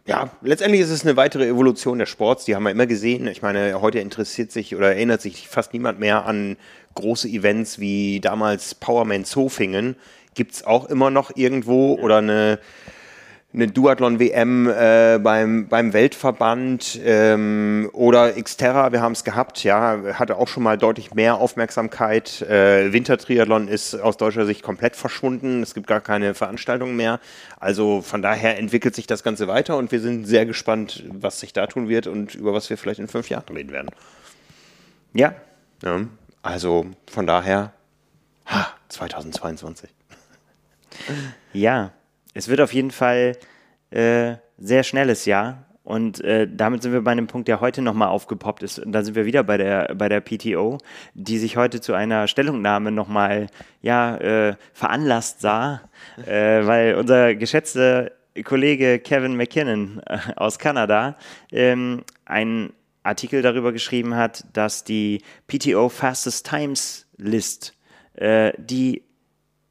[0.06, 3.28] Ja, letztendlich ist es eine weitere Evolution des Sports, die haben wir immer gesehen.
[3.28, 6.56] Ich meine, heute interessiert sich oder erinnert sich fast niemand mehr an
[6.96, 9.98] große Events wie damals Powerman Zofingen.
[10.34, 12.60] Gibt es auch immer noch irgendwo oder eine
[13.58, 20.38] eine Duathlon-WM äh, beim, beim Weltverband ähm, oder Xterra, wir haben es gehabt, ja, hatte
[20.38, 22.44] auch schon mal deutlich mehr Aufmerksamkeit.
[22.44, 27.20] Äh, Wintertriathlon ist aus deutscher Sicht komplett verschwunden, es gibt gar keine Veranstaltungen mehr.
[27.60, 31.52] Also von daher entwickelt sich das Ganze weiter und wir sind sehr gespannt, was sich
[31.52, 33.90] da tun wird und über was wir vielleicht in fünf Jahren reden werden.
[35.14, 35.34] Ja.
[35.84, 36.02] ja
[36.44, 37.74] also von daher,
[38.46, 39.90] ha, 2022.
[41.54, 41.92] Ja,
[42.38, 43.36] es wird auf jeden Fall
[43.90, 45.66] äh, sehr schnelles Jahr.
[45.84, 48.78] Und äh, damit sind wir bei einem Punkt, der heute nochmal aufgepoppt ist.
[48.78, 50.78] Und da sind wir wieder bei der, bei der PTO,
[51.14, 53.48] die sich heute zu einer Stellungnahme nochmal
[53.82, 55.82] ja, äh, veranlasst sah,
[56.26, 58.12] äh, weil unser geschätzter
[58.44, 61.18] Kollege Kevin McKinnon äh, aus Kanada
[61.52, 67.74] ähm, einen Artikel darüber geschrieben hat, dass die PTO Fastest Times List,
[68.14, 69.07] äh, die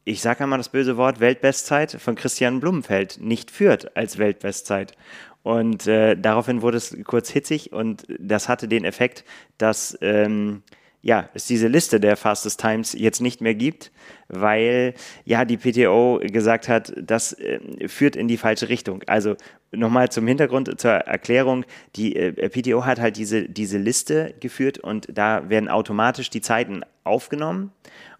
[0.06, 4.96] ich sage einmal das böse Wort, Weltbestzeit von Christian Blumenfeld nicht führt als Weltbestzeit.
[5.42, 9.24] Und äh, daraufhin wurde es kurz hitzig und das hatte den Effekt,
[9.58, 10.62] dass ähm,
[11.02, 13.90] ja, es diese Liste der Fastest Times jetzt nicht mehr gibt,
[14.28, 14.94] weil
[15.24, 19.02] ja die PTO gesagt hat, das äh, führt in die falsche Richtung.
[19.08, 19.34] Also
[19.72, 21.64] nochmal zum Hintergrund, zur Erklärung,
[21.96, 26.82] die äh, PTO hat halt diese, diese Liste geführt und da werden automatisch die Zeiten
[27.02, 27.72] aufgenommen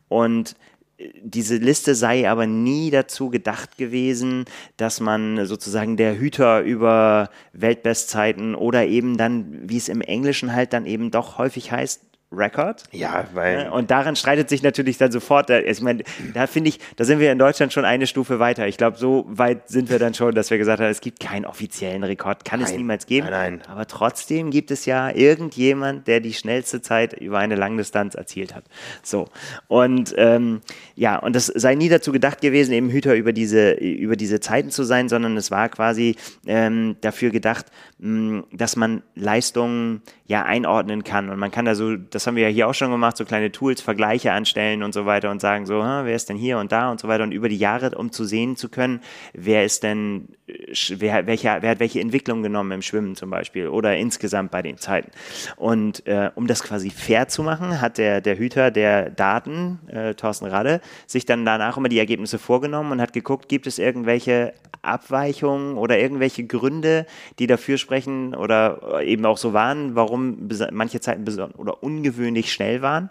[0.08, 0.56] und
[0.98, 4.44] diese Liste sei aber nie dazu gedacht gewesen,
[4.76, 10.72] dass man sozusagen der Hüter über Weltbestzeiten oder eben dann, wie es im Englischen halt
[10.72, 12.00] dann eben doch häufig heißt,
[12.32, 12.82] Record.
[12.90, 13.68] Ja, weil.
[13.70, 16.02] Und daran streitet sich natürlich dann sofort, ich meine,
[16.34, 18.66] da finde ich, da sind wir in Deutschland schon eine Stufe weiter.
[18.66, 21.46] Ich glaube, so weit sind wir dann schon, dass wir gesagt haben, es gibt keinen
[21.46, 23.28] offiziellen Rekord, kann nein, es niemals geben.
[23.30, 23.70] Nein, nein.
[23.70, 28.64] Aber trotzdem gibt es ja irgendjemand, der die schnellste Zeit über eine Langdistanz erzielt hat.
[29.04, 29.28] So.
[29.68, 30.62] Und ähm,
[30.96, 34.70] ja, und das sei nie dazu gedacht gewesen, eben Hüter über diese, über diese Zeiten
[34.70, 36.16] zu sein, sondern es war quasi
[36.46, 37.66] ähm, dafür gedacht,
[37.98, 41.30] mh, dass man Leistungen ja einordnen kann.
[41.30, 43.52] Und man kann da so, das haben wir ja hier auch schon gemacht, so kleine
[43.52, 46.90] Tools, Vergleiche anstellen und so weiter und sagen so, wer ist denn hier und da
[46.90, 47.24] und so weiter.
[47.24, 49.00] Und über die Jahre, um zu sehen zu können,
[49.34, 53.96] wer ist denn, wer, welcher, wer hat welche Entwicklung genommen im Schwimmen zum Beispiel oder
[53.96, 55.10] insgesamt bei den Zeiten.
[55.56, 60.14] Und äh, um das quasi fair zu machen, hat der, der Hüter der Daten, äh,
[60.14, 64.54] Thorsten Radde, sich dann danach immer die Ergebnisse vorgenommen und hat geguckt, gibt es irgendwelche
[64.82, 67.06] Abweichungen oder irgendwelche Gründe,
[67.38, 71.26] die dafür sprechen oder eben auch so waren, warum manche Zeiten
[71.56, 73.10] oder ungewöhnlich schnell waren.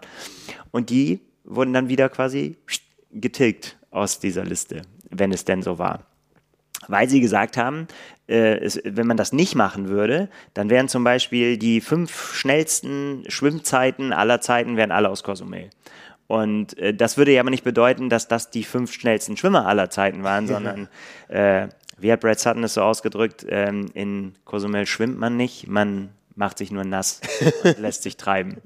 [0.70, 2.56] Und die wurden dann wieder quasi
[3.12, 6.04] getilgt aus dieser Liste, wenn es denn so war.
[6.88, 7.88] Weil sie gesagt haben,
[8.28, 13.24] äh, es, wenn man das nicht machen würde, dann wären zum Beispiel die fünf schnellsten
[13.28, 15.70] Schwimmzeiten aller Zeiten wären alle aus Cozumel.
[16.26, 19.90] Und äh, das würde ja aber nicht bedeuten, dass das die fünf schnellsten Schwimmer aller
[19.90, 20.88] Zeiten waren, sondern
[21.28, 21.68] äh,
[21.98, 26.58] wie hat Brad Sutton es so ausgedrückt, ähm, in Cozumel schwimmt man nicht, man macht
[26.58, 27.20] sich nur nass
[27.62, 28.58] und lässt sich treiben.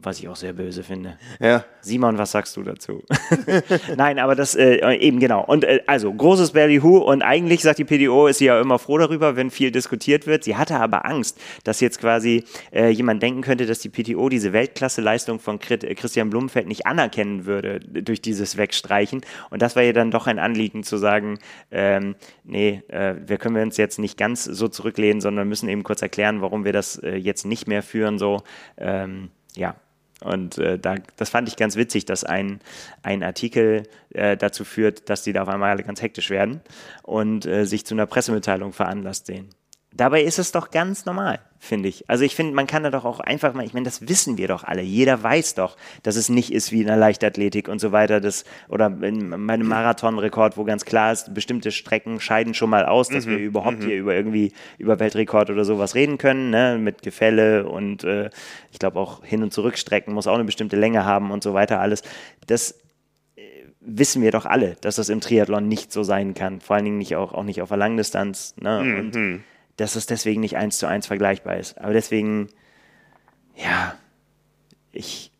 [0.00, 1.18] Was ich auch sehr böse finde.
[1.40, 1.64] Ja.
[1.80, 3.02] Simon, was sagst du dazu?
[3.96, 5.44] Nein, aber das äh, eben genau.
[5.44, 8.98] Und äh, also großes Ballyhoo und eigentlich sagt die PDO, ist sie ja immer froh
[8.98, 10.44] darüber, wenn viel diskutiert wird.
[10.44, 14.52] Sie hatte aber Angst, dass jetzt quasi äh, jemand denken könnte, dass die PTO diese
[14.52, 19.22] Weltklasse-Leistung von Christian Blumenfeld nicht anerkennen würde durch dieses Wegstreichen.
[19.50, 21.40] Und das war ihr dann doch ein Anliegen zu sagen,
[21.72, 25.82] ähm, nee, äh, wir können wir uns jetzt nicht ganz so zurücklehnen, sondern müssen eben
[25.82, 28.18] kurz erklären, warum wir das äh, jetzt nicht mehr führen.
[28.18, 28.42] So,
[28.76, 29.74] ähm, ja,
[30.22, 32.60] und äh, da, das fand ich ganz witzig, dass ein,
[33.02, 36.60] ein Artikel äh, dazu führt, dass die da auf einmal alle ganz hektisch werden
[37.02, 39.50] und äh, sich zu einer Pressemitteilung veranlasst sehen.
[39.94, 42.08] Dabei ist es doch ganz normal, finde ich.
[42.10, 44.46] Also ich finde, man kann da doch auch einfach mal, ich meine, das wissen wir
[44.46, 44.82] doch alle.
[44.82, 48.20] Jeder weiß doch, dass es nicht ist wie in der Leichtathletik und so weiter.
[48.20, 53.08] Das, oder in meinem Marathonrekord, wo ganz klar ist, bestimmte Strecken scheiden schon mal aus,
[53.08, 53.30] dass mhm.
[53.30, 53.86] wir überhaupt mhm.
[53.86, 56.78] hier über irgendwie über Weltrekord oder sowas reden können, ne?
[56.78, 58.28] mit Gefälle und äh,
[58.70, 61.80] ich glaube auch Hin- und Zurückstrecken muss auch eine bestimmte Länge haben und so weiter
[61.80, 62.02] alles.
[62.46, 62.72] Das
[63.36, 63.40] äh,
[63.80, 66.60] wissen wir doch alle, dass das im Triathlon nicht so sein kann.
[66.60, 68.54] Vor allen Dingen nicht auch, auch nicht auf der Langdistanz.
[68.60, 68.82] Ne?
[68.84, 68.98] Mhm.
[68.98, 69.16] Und
[69.78, 71.80] dass es deswegen nicht eins zu eins vergleichbar ist.
[71.80, 72.48] Aber deswegen,
[73.56, 73.94] ja,
[74.92, 75.32] ich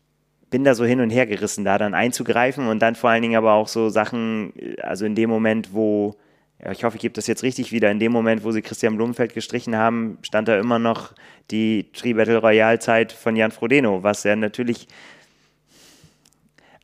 [0.49, 3.35] bin da so hin und her gerissen, da dann einzugreifen und dann vor allen Dingen
[3.35, 6.15] aber auch so Sachen, also in dem Moment, wo
[6.63, 7.89] ja, ich hoffe, ich gebe das jetzt richtig wieder.
[7.89, 11.13] In dem Moment, wo sie Christian Blumenfeld gestrichen haben, stand da immer noch
[11.51, 14.87] die Tri-Battle Royale-Zeit von Jan Frodeno, was ja natürlich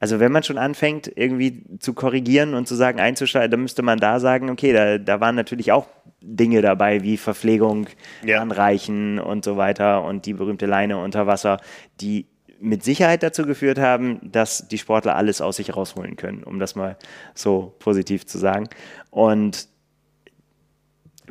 [0.05, 3.97] also wenn man schon anfängt, irgendwie zu korrigieren und zu sagen, einzuschalten, dann müsste man
[3.97, 5.87] da sagen, okay, da, da waren natürlich auch
[6.21, 7.87] Dinge dabei wie Verpflegung,
[8.23, 8.39] ja.
[8.39, 11.59] Anreichen und so weiter und die berühmte Leine unter Wasser,
[12.01, 12.27] die
[12.59, 16.75] mit Sicherheit dazu geführt haben, dass die Sportler alles aus sich rausholen können, um das
[16.75, 16.97] mal
[17.33, 18.69] so positiv zu sagen.
[19.09, 19.69] Und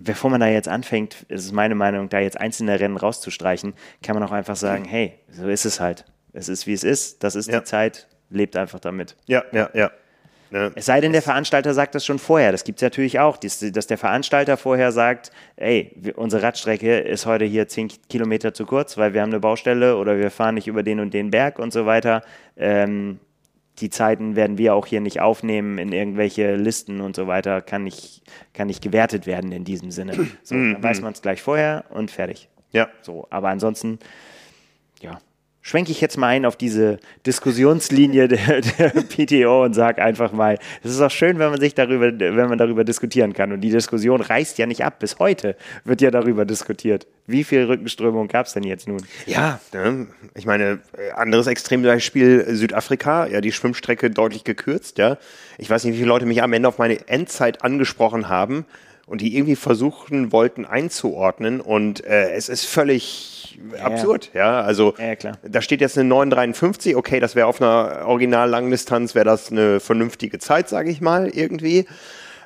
[0.00, 4.16] bevor man da jetzt anfängt, ist es meine Meinung, da jetzt einzelne Rennen rauszustreichen, kann
[4.16, 6.06] man auch einfach sagen, hey, so ist es halt.
[6.32, 7.22] Es ist, wie es ist.
[7.22, 7.60] Das ist ja.
[7.60, 9.16] die Zeit lebt einfach damit.
[9.26, 9.90] Ja, ja, ja.
[10.50, 10.70] Ne?
[10.76, 12.52] Es sei denn, der Veranstalter sagt das schon vorher.
[12.52, 17.44] Das gibt es natürlich auch, dass, der Veranstalter vorher sagt, ey, unsere Radstrecke ist heute
[17.44, 20.84] hier 10 Kilometer zu kurz, weil wir haben eine Baustelle oder wir fahren nicht über
[20.84, 22.22] den und den Berg und so weiter.
[22.56, 23.18] Ähm,
[23.80, 27.82] die Zeiten werden wir auch hier nicht aufnehmen in irgendwelche Listen und so weiter, kann
[27.82, 28.22] nicht,
[28.52, 30.28] kann nicht gewertet werden in diesem Sinne.
[30.44, 32.48] So, dann weiß man es gleich vorher und fertig.
[32.70, 32.88] Ja.
[33.02, 34.02] So, aber ansonsten, ja,
[35.64, 40.58] schwenke ich jetzt mal ein auf diese Diskussionslinie der, der PTO und sage einfach mal,
[40.82, 43.50] es ist auch schön, wenn man sich darüber, wenn man darüber diskutieren kann.
[43.50, 44.98] Und die Diskussion reißt ja nicht ab.
[44.98, 47.06] Bis heute wird ja darüber diskutiert.
[47.26, 49.02] Wie viel Rückenströmung gab es denn jetzt nun?
[49.24, 50.06] Ja, ne?
[50.34, 50.80] ich meine,
[51.16, 55.16] anderes Extrembeispiel Südafrika, ja, die Schwimmstrecke deutlich gekürzt, ja.
[55.56, 58.66] Ich weiß nicht, wie viele Leute mich am Ende auf meine Endzeit angesprochen haben
[59.06, 64.60] und die irgendwie versuchen wollten einzuordnen und äh, es ist völlig ja, absurd, ja.
[64.60, 65.38] Also ja, klar.
[65.42, 69.80] da steht jetzt eine 953, okay, das wäre auf einer original Langdistanz wäre das eine
[69.80, 71.86] vernünftige Zeit, sage ich mal irgendwie.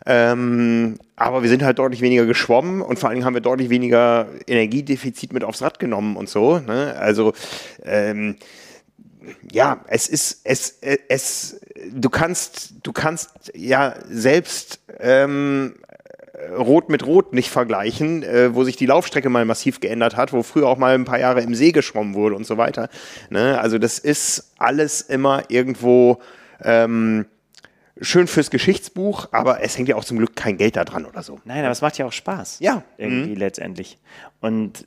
[0.07, 3.69] Ähm, aber wir sind halt deutlich weniger geschwommen und vor allen Dingen haben wir deutlich
[3.69, 6.59] weniger Energiedefizit mit aufs Rad genommen und so.
[6.61, 6.95] Ne?
[6.99, 7.35] Also
[7.85, 8.37] ähm,
[9.53, 11.61] ja, es ist, es, es,
[11.93, 15.75] du kannst, du kannst ja selbst ähm,
[16.57, 20.43] Rot mit Rot nicht vergleichen, äh, wo sich die Laufstrecke mal massiv geändert hat, wo
[20.43, 22.89] früher auch mal ein paar Jahre im See geschwommen wurde und so weiter.
[23.31, 23.61] Ne?
[23.61, 26.19] Also das ist alles immer irgendwo
[26.63, 27.27] ähm,
[28.01, 31.23] schön fürs Geschichtsbuch, aber es hängt ja auch zum Glück kein Geld da dran oder
[31.23, 31.41] so.
[31.45, 32.59] Nein, aber es macht ja auch Spaß.
[32.61, 32.85] Ja.
[32.97, 33.37] Irgendwie mhm.
[33.37, 33.99] letztendlich.
[34.41, 34.87] Und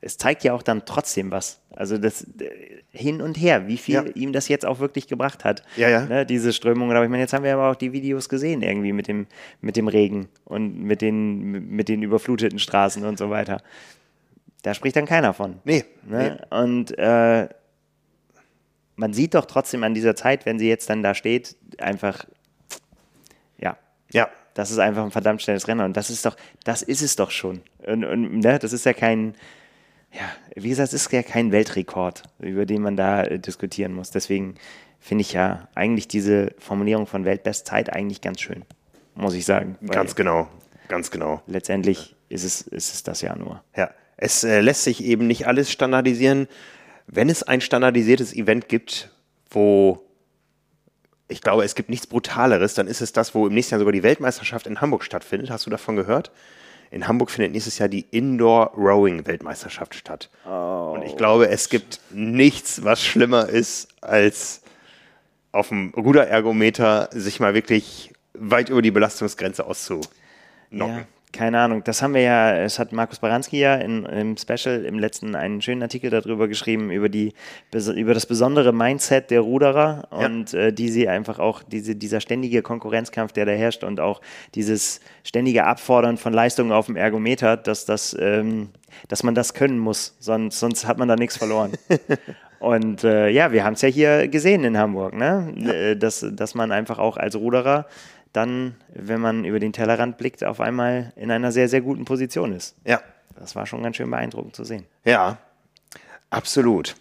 [0.00, 1.60] es zeigt ja auch dann trotzdem was.
[1.70, 4.04] Also das äh, hin und her, wie viel ja.
[4.14, 5.62] ihm das jetzt auch wirklich gebracht hat.
[5.76, 6.04] Ja, ja.
[6.04, 6.90] Ne, diese Strömung.
[6.90, 9.26] Aber ich meine, jetzt haben wir aber auch die Videos gesehen, irgendwie mit dem,
[9.60, 13.62] mit dem Regen und mit den, mit den überfluteten Straßen und so weiter.
[14.62, 15.60] Da spricht dann keiner von.
[15.64, 15.84] Nee.
[16.06, 16.38] Ne?
[16.50, 16.56] nee.
[16.56, 17.48] Und äh,
[18.96, 22.24] man sieht doch trotzdem an dieser Zeit, wenn sie jetzt dann da steht, einfach,
[23.58, 23.76] ja.
[24.12, 24.28] Ja.
[24.54, 25.84] Das ist einfach ein verdammt schnelles Rennen.
[25.84, 27.62] Und das ist doch, das ist es doch schon.
[27.86, 29.34] Und, und ne, das ist ja kein,
[30.12, 30.20] ja,
[30.54, 34.10] wie gesagt, es ist ja kein Weltrekord, über den man da äh, diskutieren muss.
[34.10, 34.56] Deswegen
[35.00, 38.64] finde ich ja eigentlich diese Formulierung von Weltbestzeit eigentlich ganz schön,
[39.14, 39.76] muss ich sagen.
[39.88, 40.48] Ganz genau,
[40.88, 41.42] ganz genau.
[41.46, 43.62] Letztendlich ist es, ist es das ja nur.
[43.76, 46.46] Ja, es äh, lässt sich eben nicht alles standardisieren.
[47.06, 49.10] Wenn es ein standardisiertes Event gibt,
[49.50, 50.02] wo
[51.32, 53.92] ich glaube, es gibt nichts Brutaleres, dann ist es das, wo im nächsten Jahr sogar
[53.92, 55.50] die Weltmeisterschaft in Hamburg stattfindet.
[55.50, 56.30] Hast du davon gehört?
[56.90, 60.28] In Hamburg findet nächstes Jahr die Indoor Rowing Weltmeisterschaft statt.
[60.46, 60.92] Oh.
[60.94, 64.60] Und ich glaube, es gibt nichts, was schlimmer ist, als
[65.52, 70.10] auf dem Ruderergometer sich mal wirklich weit über die Belastungsgrenze auszunocken.
[70.70, 71.82] Ja, keine Ahnung.
[71.84, 75.62] Das haben wir ja, es hat Markus Baranski ja in, im Special im letzten einen
[75.62, 77.32] schönen Artikel darüber geschrieben, über, die,
[77.72, 80.26] über das besondere Mindset der Ruderer ja.
[80.26, 84.20] und äh, die sie einfach auch, diese, dieser ständige Konkurrenzkampf, der da herrscht und auch
[84.54, 88.68] dieses ständige Abfordern von Leistungen auf dem Ergometer, dass, das, ähm,
[89.08, 91.72] dass man das können muss, sonst, sonst hat man da nichts verloren.
[92.62, 95.52] Und äh, ja, wir haben es ja hier gesehen in Hamburg, ne?
[95.56, 95.72] Ja.
[95.72, 97.86] Äh, dass, dass man einfach auch als Ruderer
[98.32, 102.52] dann, wenn man über den Tellerrand blickt, auf einmal in einer sehr, sehr guten Position
[102.52, 102.76] ist.
[102.84, 103.00] Ja.
[103.38, 104.84] Das war schon ganz schön beeindruckend zu sehen.
[105.04, 105.38] Ja,
[106.30, 106.94] absolut.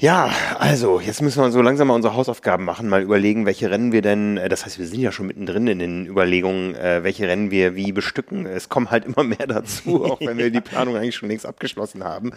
[0.00, 3.92] Ja, also jetzt müssen wir so langsam mal unsere Hausaufgaben machen, mal überlegen, welche Rennen
[3.92, 7.28] wir denn, äh, das heißt, wir sind ja schon mittendrin in den Überlegungen, äh, welche
[7.28, 8.46] Rennen wir wie bestücken.
[8.46, 12.02] Es kommen halt immer mehr dazu, auch wenn wir die Planung eigentlich schon längst abgeschlossen
[12.02, 12.32] haben.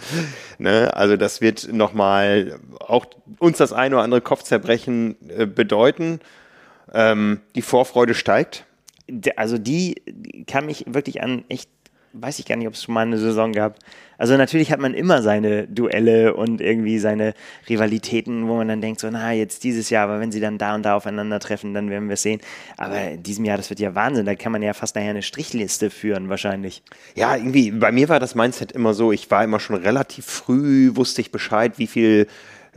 [0.57, 0.93] Ne?
[0.93, 3.05] Also das wird nochmal auch
[3.39, 6.19] uns das eine oder andere Kopfzerbrechen äh, bedeuten.
[6.93, 8.65] Ähm, die Vorfreude steigt.
[9.35, 10.01] Also die
[10.47, 11.69] kann mich wirklich an echt,
[12.13, 13.77] weiß ich gar nicht, ob es schon mal eine Saison gab.
[14.17, 17.33] Also natürlich hat man immer seine Duelle und irgendwie seine
[17.67, 20.75] Rivalitäten, wo man dann denkt, so, na, jetzt dieses Jahr, aber wenn sie dann da
[20.75, 22.39] und da aufeinandertreffen, dann werden wir es sehen.
[22.77, 25.23] Aber in diesem Jahr, das wird ja Wahnsinn, da kann man ja fast nachher eine
[25.23, 26.83] Strichliste führen, wahrscheinlich.
[27.15, 30.95] Ja, irgendwie, bei mir war das Mindset immer so, ich war immer schon relativ früh,
[30.95, 32.27] wusste ich Bescheid, wie viele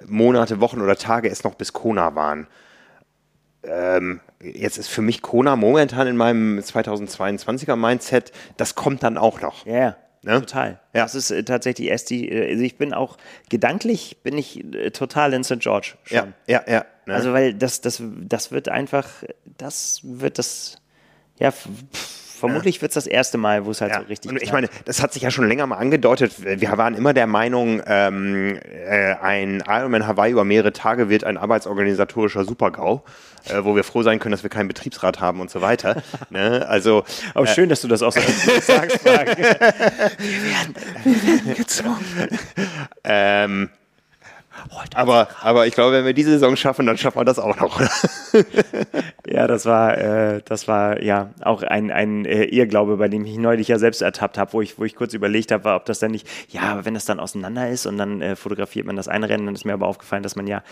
[0.06, 2.46] Monate, Wochen oder Tage es noch bis Kona waren
[3.66, 9.40] ähm, jetzt ist für mich Kona momentan in meinem 2022er Mindset, das kommt dann auch
[9.40, 9.66] noch.
[9.66, 9.96] Ja, yeah.
[10.26, 10.40] Ne?
[10.40, 10.80] Total.
[10.92, 11.02] Ja.
[11.04, 13.16] Das ist äh, tatsächlich erst die, äh, also ich bin auch
[13.48, 15.60] gedanklich bin ich äh, total in St.
[15.60, 16.16] George schon.
[16.16, 16.84] Ja, ja, ja.
[17.06, 17.14] Ne?
[17.14, 19.08] Also weil das, das, das wird einfach,
[19.56, 20.78] das wird das,
[21.38, 21.68] ja, pff,
[22.38, 24.00] vermutlich wird es das erste Mal, wo es halt ja.
[24.00, 24.30] so richtig.
[24.30, 26.34] Und ich meine, das hat sich ja schon länger mal angedeutet.
[26.38, 31.36] Wir waren immer der Meinung, ähm, äh, ein Ironman Hawaii über mehrere Tage wird ein
[31.36, 33.04] arbeitsorganisatorischer Supergau,
[33.48, 36.02] äh, wo wir froh sein können, dass wir keinen Betriebsrat haben und so weiter.
[36.30, 36.66] ne?
[36.68, 38.20] Also, Aber äh, schön, dass du das auch so
[38.60, 40.74] sagst, wir, werden,
[41.04, 42.28] wir werden gezwungen.
[43.04, 43.70] ähm,
[44.94, 47.80] aber, aber ich glaube, wenn wir diese Saison schaffen, dann schaffen wir das auch noch.
[49.26, 53.36] ja, das war, äh, das war ja auch ein, ein äh, Irrglaube, bei dem ich
[53.38, 56.10] neulich ja selbst ertappt habe, wo ich, wo ich kurz überlegt habe, ob das dann
[56.10, 59.28] nicht, ja, aber wenn das dann auseinander ist und dann äh, fotografiert man das eine
[59.28, 60.62] Rennen, dann ist mir aber aufgefallen, dass man ja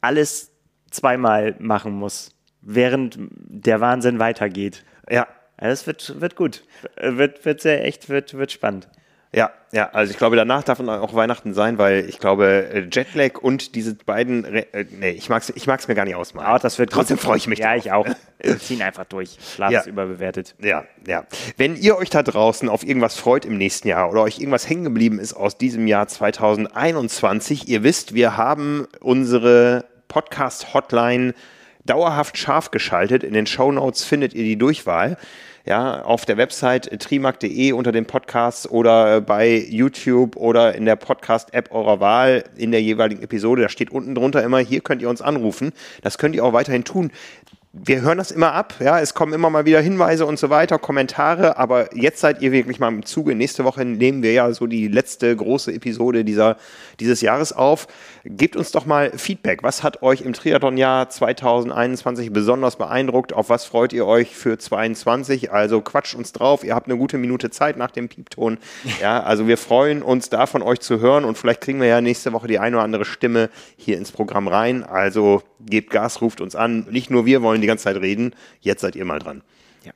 [0.00, 0.52] alles
[0.90, 4.84] zweimal machen muss, während der Wahnsinn weitergeht.
[5.10, 5.26] Ja.
[5.60, 6.62] Es wird, wird gut.
[6.96, 8.88] Wird, wird sehr echt, wird, wird spannend.
[9.32, 13.38] Ja, ja, also ich glaube, danach darf auch Weihnachten sein, weil ich glaube, äh, Jetlag
[13.38, 16.48] und diese beiden, Re äh, nee, ich mag's, ich mag's mir gar nicht ausmalen.
[16.48, 17.58] Aber das wird Trotzdem freue ich mich.
[17.58, 17.84] Ja, drauf.
[17.84, 18.06] ich auch.
[18.40, 19.36] Wir ziehen einfach durch.
[19.54, 19.80] Schlaf ja.
[19.80, 20.54] ist überbewertet.
[20.60, 21.26] Ja, ja.
[21.58, 24.84] Wenn ihr euch da draußen auf irgendwas freut im nächsten Jahr oder euch irgendwas hängen
[24.84, 31.34] geblieben ist aus diesem Jahr 2021, ihr wisst, wir haben unsere Podcast-Hotline
[31.84, 33.22] dauerhaft scharf geschaltet.
[33.22, 35.18] In den Show Notes findet ihr die Durchwahl
[35.68, 41.70] ja, auf der Website trimark.de unter dem Podcast oder bei YouTube oder in der Podcast-App
[41.72, 43.60] eurer Wahl in der jeweiligen Episode.
[43.60, 45.72] Da steht unten drunter immer, hier könnt ihr uns anrufen.
[46.00, 47.10] Das könnt ihr auch weiterhin tun
[47.72, 50.78] wir hören das immer ab, ja, es kommen immer mal wieder Hinweise und so weiter,
[50.78, 53.34] Kommentare, aber jetzt seid ihr wirklich mal im Zuge.
[53.34, 56.56] Nächste Woche nehmen wir ja so die letzte große Episode dieser,
[56.98, 57.86] dieses Jahres auf.
[58.24, 59.62] Gebt uns doch mal Feedback.
[59.62, 63.34] Was hat euch im Triathlon-Jahr 2021 besonders beeindruckt?
[63.34, 65.52] Auf was freut ihr euch für 2022?
[65.52, 66.64] Also quatscht uns drauf.
[66.64, 68.58] Ihr habt eine gute Minute Zeit nach dem Piepton.
[69.00, 72.00] Ja, also wir freuen uns da von euch zu hören und vielleicht kriegen wir ja
[72.00, 74.84] nächste Woche die eine oder andere Stimme hier ins Programm rein.
[74.84, 76.86] Also gebt Gas, ruft uns an.
[76.90, 78.34] Nicht nur wir wollen die ganze Zeit reden.
[78.60, 79.42] Jetzt seid ihr mal dran.
[79.84, 79.92] Ja.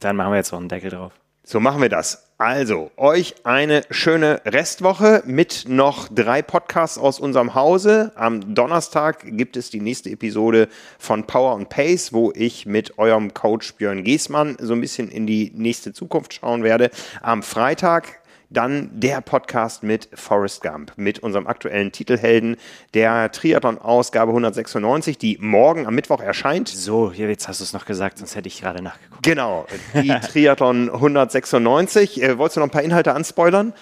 [0.00, 1.12] Dann machen wir jetzt noch einen Deckel drauf.
[1.46, 2.30] So machen wir das.
[2.38, 8.12] Also, euch eine schöne Restwoche mit noch drei Podcasts aus unserem Hause.
[8.16, 13.34] Am Donnerstag gibt es die nächste Episode von Power and Pace, wo ich mit eurem
[13.34, 16.90] Coach Björn Giesmann so ein bisschen in die nächste Zukunft schauen werde.
[17.20, 18.20] Am Freitag
[18.54, 22.56] dann der Podcast mit Forrest Gump, mit unserem aktuellen Titelhelden
[22.94, 26.68] der Triathlon-Ausgabe 196, die morgen am Mittwoch erscheint.
[26.68, 29.22] So, jetzt hast du es noch gesagt, sonst hätte ich gerade nachgeguckt.
[29.22, 32.22] Genau, die Triathlon 196.
[32.22, 33.74] Äh, wolltest du noch ein paar Inhalte anspoilern?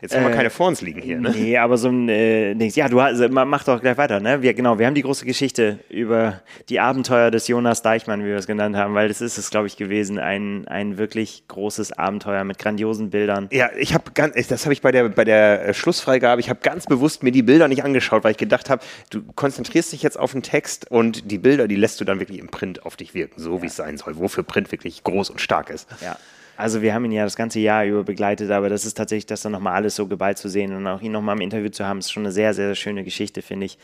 [0.00, 1.30] Jetzt haben wir äh, keine vor uns liegen hier, ne?
[1.30, 2.74] Nee, aber so ein äh, Dings.
[2.76, 4.40] Ja, du also, mach doch gleich weiter, ne?
[4.42, 8.36] Wir, genau, wir haben die große Geschichte über die Abenteuer des Jonas Deichmann, wie wir
[8.36, 10.18] es genannt haben, weil das ist es, glaube ich, gewesen.
[10.18, 13.48] Ein, ein wirklich großes Abenteuer mit grandiosen Bildern.
[13.52, 16.60] Ja, ich habe ganz, das habe ich bei der, bei der äh, Schlussfreigabe, ich habe
[16.62, 20.18] ganz bewusst mir die Bilder nicht angeschaut, weil ich gedacht habe, du konzentrierst dich jetzt
[20.18, 23.12] auf den Text und die Bilder, die lässt du dann wirklich im Print auf dich
[23.14, 23.62] wirken, so ja.
[23.62, 25.88] wie es sein soll, wofür Print wirklich groß und stark ist.
[26.00, 26.16] Ja.
[26.60, 29.42] Also wir haben ihn ja das ganze Jahr über begleitet, aber das ist tatsächlich, das
[29.42, 31.98] dann nochmal alles so geballt zu sehen und auch ihn nochmal im Interview zu haben,
[31.98, 33.78] ist schon eine sehr, sehr schöne Geschichte, finde ich.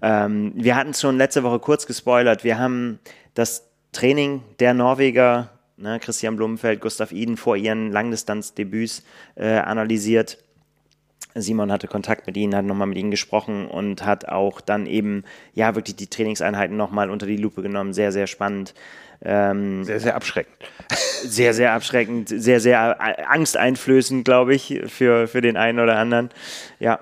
[0.00, 2.44] Ähm, wir hatten es schon letzte Woche kurz gespoilert.
[2.44, 3.00] Wir haben
[3.34, 9.02] das Training der Norweger, ne, Christian Blumenfeld, Gustav Iden, vor ihren Langdistanzdebüts
[9.34, 10.38] äh, analysiert.
[11.34, 15.24] Simon hatte Kontakt mit ihnen, hat nochmal mit ihnen gesprochen und hat auch dann eben,
[15.54, 17.92] ja, wirklich die Trainingseinheiten nochmal unter die Lupe genommen.
[17.92, 18.74] Sehr, sehr spannend.
[19.24, 20.56] Ähm, sehr, sehr abschreckend.
[21.24, 23.00] Sehr, sehr abschreckend, sehr, sehr
[23.30, 26.30] angsteinflößend, glaube ich, für, für den einen oder anderen.
[26.80, 26.98] Ja,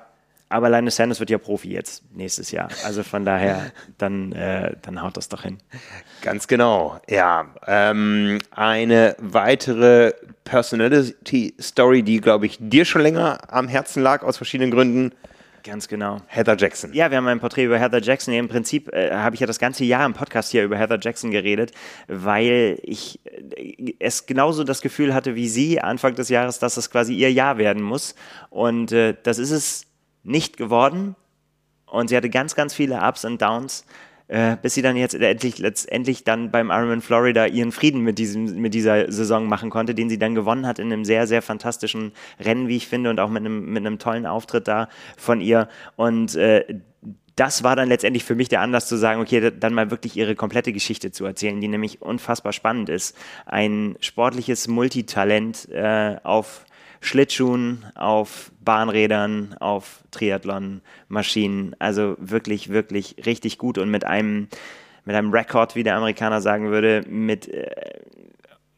[0.50, 2.68] aber Linus Sanders wird ja Profi jetzt nächstes Jahr.
[2.84, 5.58] Also von daher, dann, äh, dann haut das doch hin.
[6.22, 7.46] Ganz genau, ja.
[7.68, 10.12] Ähm, eine weitere
[10.44, 15.12] Personality-Story, die, glaube ich, dir schon länger am Herzen lag, aus verschiedenen Gründen.
[15.62, 16.18] Ganz genau.
[16.26, 16.92] Heather Jackson.
[16.94, 18.32] Ja, wir haben ein Porträt über Heather Jackson.
[18.34, 21.30] Im Prinzip äh, habe ich ja das ganze Jahr im Podcast hier über Heather Jackson
[21.30, 21.72] geredet,
[22.08, 26.90] weil ich äh, es genauso das Gefühl hatte wie Sie Anfang des Jahres, dass es
[26.90, 28.14] quasi ihr Jahr werden muss.
[28.48, 29.86] Und äh, das ist es
[30.22, 31.14] nicht geworden.
[31.86, 33.84] Und sie hatte ganz, ganz viele Ups und Downs
[34.30, 38.60] äh, bis sie dann jetzt endlich, letztendlich dann beim Ironman Florida ihren Frieden mit, diesem,
[38.60, 42.12] mit dieser Saison machen konnte, den sie dann gewonnen hat in einem sehr, sehr fantastischen
[42.38, 45.68] Rennen, wie ich finde, und auch mit einem, mit einem tollen Auftritt da von ihr.
[45.96, 46.64] Und äh,
[47.34, 50.36] das war dann letztendlich für mich der Anlass zu sagen, okay, dann mal wirklich ihre
[50.36, 53.16] komplette Geschichte zu erzählen, die nämlich unfassbar spannend ist.
[53.46, 56.66] Ein sportliches Multitalent äh, auf
[57.00, 61.74] Schlittschuhen, auf Bahnrädern, auf Triathlon-Maschinen.
[61.78, 64.48] Also wirklich, wirklich richtig gut und mit einem
[65.04, 68.00] mit einem Rekord, wie der Amerikaner sagen würde, mit äh,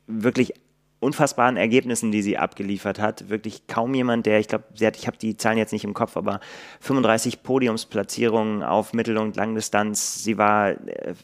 [0.07, 0.55] wirklich
[1.01, 3.29] unfassbaren Ergebnissen, die sie abgeliefert hat.
[3.29, 6.41] Wirklich kaum jemand, der, ich glaube, ich habe die Zahlen jetzt nicht im Kopf, aber
[6.81, 10.23] 35 Podiumsplatzierungen auf Mittel- und Langdistanz.
[10.23, 11.15] Sie war äh,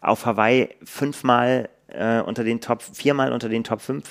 [0.00, 4.04] auf Hawaii fünfmal äh, unter den Top, viermal unter den Top 5.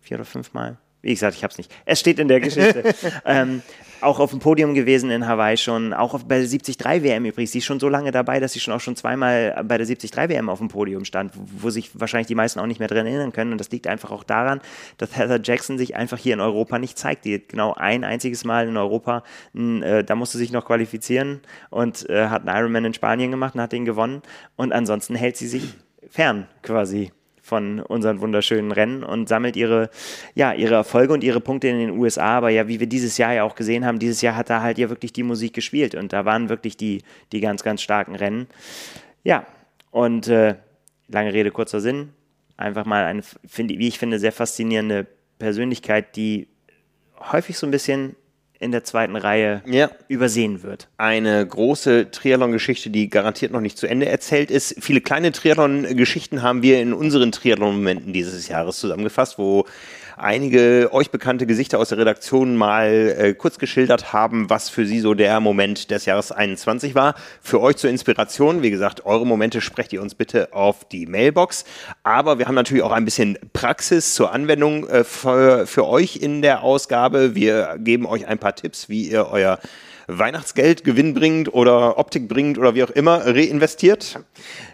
[0.00, 0.78] Vier oder fünfmal?
[1.02, 1.74] Wie gesagt, ich habe es nicht.
[1.84, 2.94] Es steht in der Geschichte.
[3.24, 3.62] ähm,
[4.02, 7.52] auch auf dem Podium gewesen in Hawaii schon, auch auf, bei der 73 WM übrigens.
[7.52, 10.16] Sie ist schon so lange dabei, dass sie schon auch schon zweimal bei der 73
[10.16, 13.06] WM auf dem Podium stand, wo, wo sich wahrscheinlich die meisten auch nicht mehr dran
[13.06, 13.52] erinnern können.
[13.52, 14.60] Und das liegt einfach auch daran,
[14.98, 17.24] dass Heather Jackson sich einfach hier in Europa nicht zeigt.
[17.24, 19.22] Die hat genau ein einziges Mal in Europa,
[19.54, 21.40] äh, da musste sich noch qualifizieren
[21.70, 24.22] und äh, hat einen Ironman in Spanien gemacht und hat den gewonnen.
[24.56, 25.74] Und ansonsten hält sie sich
[26.08, 27.12] fern quasi
[27.50, 29.90] von unseren wunderschönen Rennen und sammelt ihre,
[30.36, 32.38] ja, ihre Erfolge und ihre Punkte in den USA.
[32.38, 34.78] Aber ja, wie wir dieses Jahr ja auch gesehen haben, dieses Jahr hat da halt
[34.78, 38.46] ja wirklich die Musik gespielt und da waren wirklich die, die ganz, ganz starken Rennen.
[39.24, 39.46] Ja,
[39.90, 40.54] und äh,
[41.08, 42.10] lange Rede, kurzer Sinn.
[42.56, 45.08] Einfach mal eine, find, wie ich finde, sehr faszinierende
[45.40, 46.46] Persönlichkeit, die
[47.18, 48.14] häufig so ein bisschen
[48.60, 49.90] in der zweiten Reihe ja.
[50.06, 50.86] übersehen wird.
[50.98, 54.76] Eine große Triathlon-Geschichte, die garantiert noch nicht zu Ende erzählt ist.
[54.80, 59.64] Viele kleine Triathlon-Geschichten haben wir in unseren Triathlon-Momenten dieses Jahres zusammengefasst, wo
[60.20, 65.00] einige euch bekannte Gesichter aus der Redaktion mal äh, kurz geschildert haben, was für sie
[65.00, 67.14] so der Moment des Jahres 21 war.
[67.40, 71.64] Für euch zur Inspiration, wie gesagt, eure Momente sprecht ihr uns bitte auf die Mailbox.
[72.02, 76.42] Aber wir haben natürlich auch ein bisschen Praxis zur Anwendung äh, für, für euch in
[76.42, 77.34] der Ausgabe.
[77.34, 79.58] Wir geben euch ein paar Tipps, wie ihr euer
[80.18, 84.20] Weihnachtsgeld gewinnbringend oder Optik bringend oder wie auch immer reinvestiert.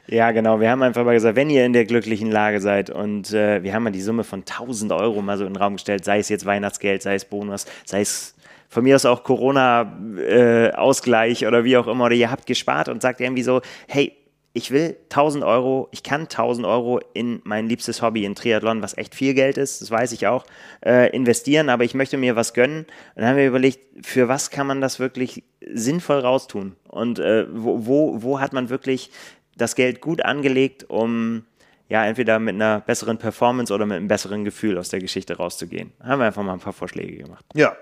[0.06, 0.60] Ja, genau.
[0.60, 3.72] Wir haben einfach mal gesagt, wenn ihr in der glücklichen Lage seid und äh, wir
[3.74, 6.28] haben mal die Summe von 1000 Euro mal so in den Raum gestellt, sei es
[6.28, 8.34] jetzt Weihnachtsgeld, sei es Bonus, sei es
[8.68, 13.02] von mir aus auch Corona-Ausgleich äh, oder wie auch immer, oder ihr habt gespart und
[13.02, 14.16] sagt irgendwie so, hey,
[14.56, 18.96] ich will 1000 Euro, ich kann 1000 Euro in mein liebstes Hobby, in Triathlon, was
[18.96, 20.46] echt viel Geld ist, das weiß ich auch,
[20.82, 22.80] äh, investieren, aber ich möchte mir was gönnen.
[22.80, 26.74] Und dann haben wir überlegt, für was kann man das wirklich sinnvoll raustun?
[26.88, 29.10] Und äh, wo, wo, wo hat man wirklich
[29.58, 31.44] das Geld gut angelegt, um
[31.90, 35.92] ja entweder mit einer besseren Performance oder mit einem besseren Gefühl aus der Geschichte rauszugehen?
[36.02, 37.44] Haben wir einfach mal ein paar Vorschläge gemacht.
[37.52, 37.76] Ja,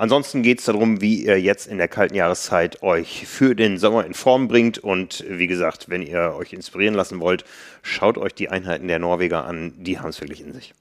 [0.00, 4.06] Ansonsten geht es darum, wie ihr jetzt in der kalten Jahreszeit euch für den Sommer
[4.06, 4.78] in Form bringt.
[4.78, 7.44] Und wie gesagt, wenn ihr euch inspirieren lassen wollt,
[7.82, 9.74] schaut euch die Einheiten der Norweger an.
[9.76, 10.72] Die haben es wirklich in sich.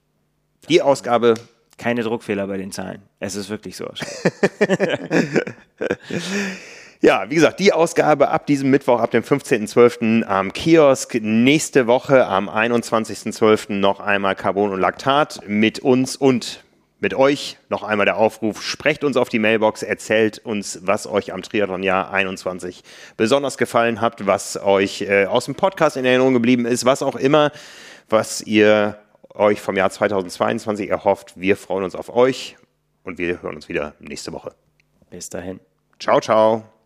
[0.70, 1.34] Die Ausgabe.
[1.78, 3.02] Keine Druckfehler bei den Zahlen.
[3.20, 3.92] Es ist wirklich so.
[7.02, 10.24] Ja, wie gesagt, die Ausgabe ab diesem Mittwoch, ab dem 15.12.
[10.24, 11.16] am Kiosk.
[11.22, 13.72] Nächste Woche am 21.12.
[13.72, 16.62] noch einmal Carbon und Laktat mit uns und
[17.00, 21.34] mit euch noch einmal der Aufruf, sprecht uns auf die Mailbox, erzählt uns, was euch
[21.34, 22.84] am Triathlon-Jahr 21
[23.18, 27.16] besonders gefallen hat, was euch äh, aus dem Podcast in Erinnerung geblieben ist, was auch
[27.16, 27.52] immer,
[28.10, 28.97] was ihr
[29.34, 31.34] euch vom Jahr 2022 erhofft.
[31.36, 32.58] Wir freuen uns auf euch
[33.04, 34.54] und wir hören uns wieder nächste Woche.
[35.10, 35.60] Bis dahin.
[36.00, 36.79] Ciao, ciao.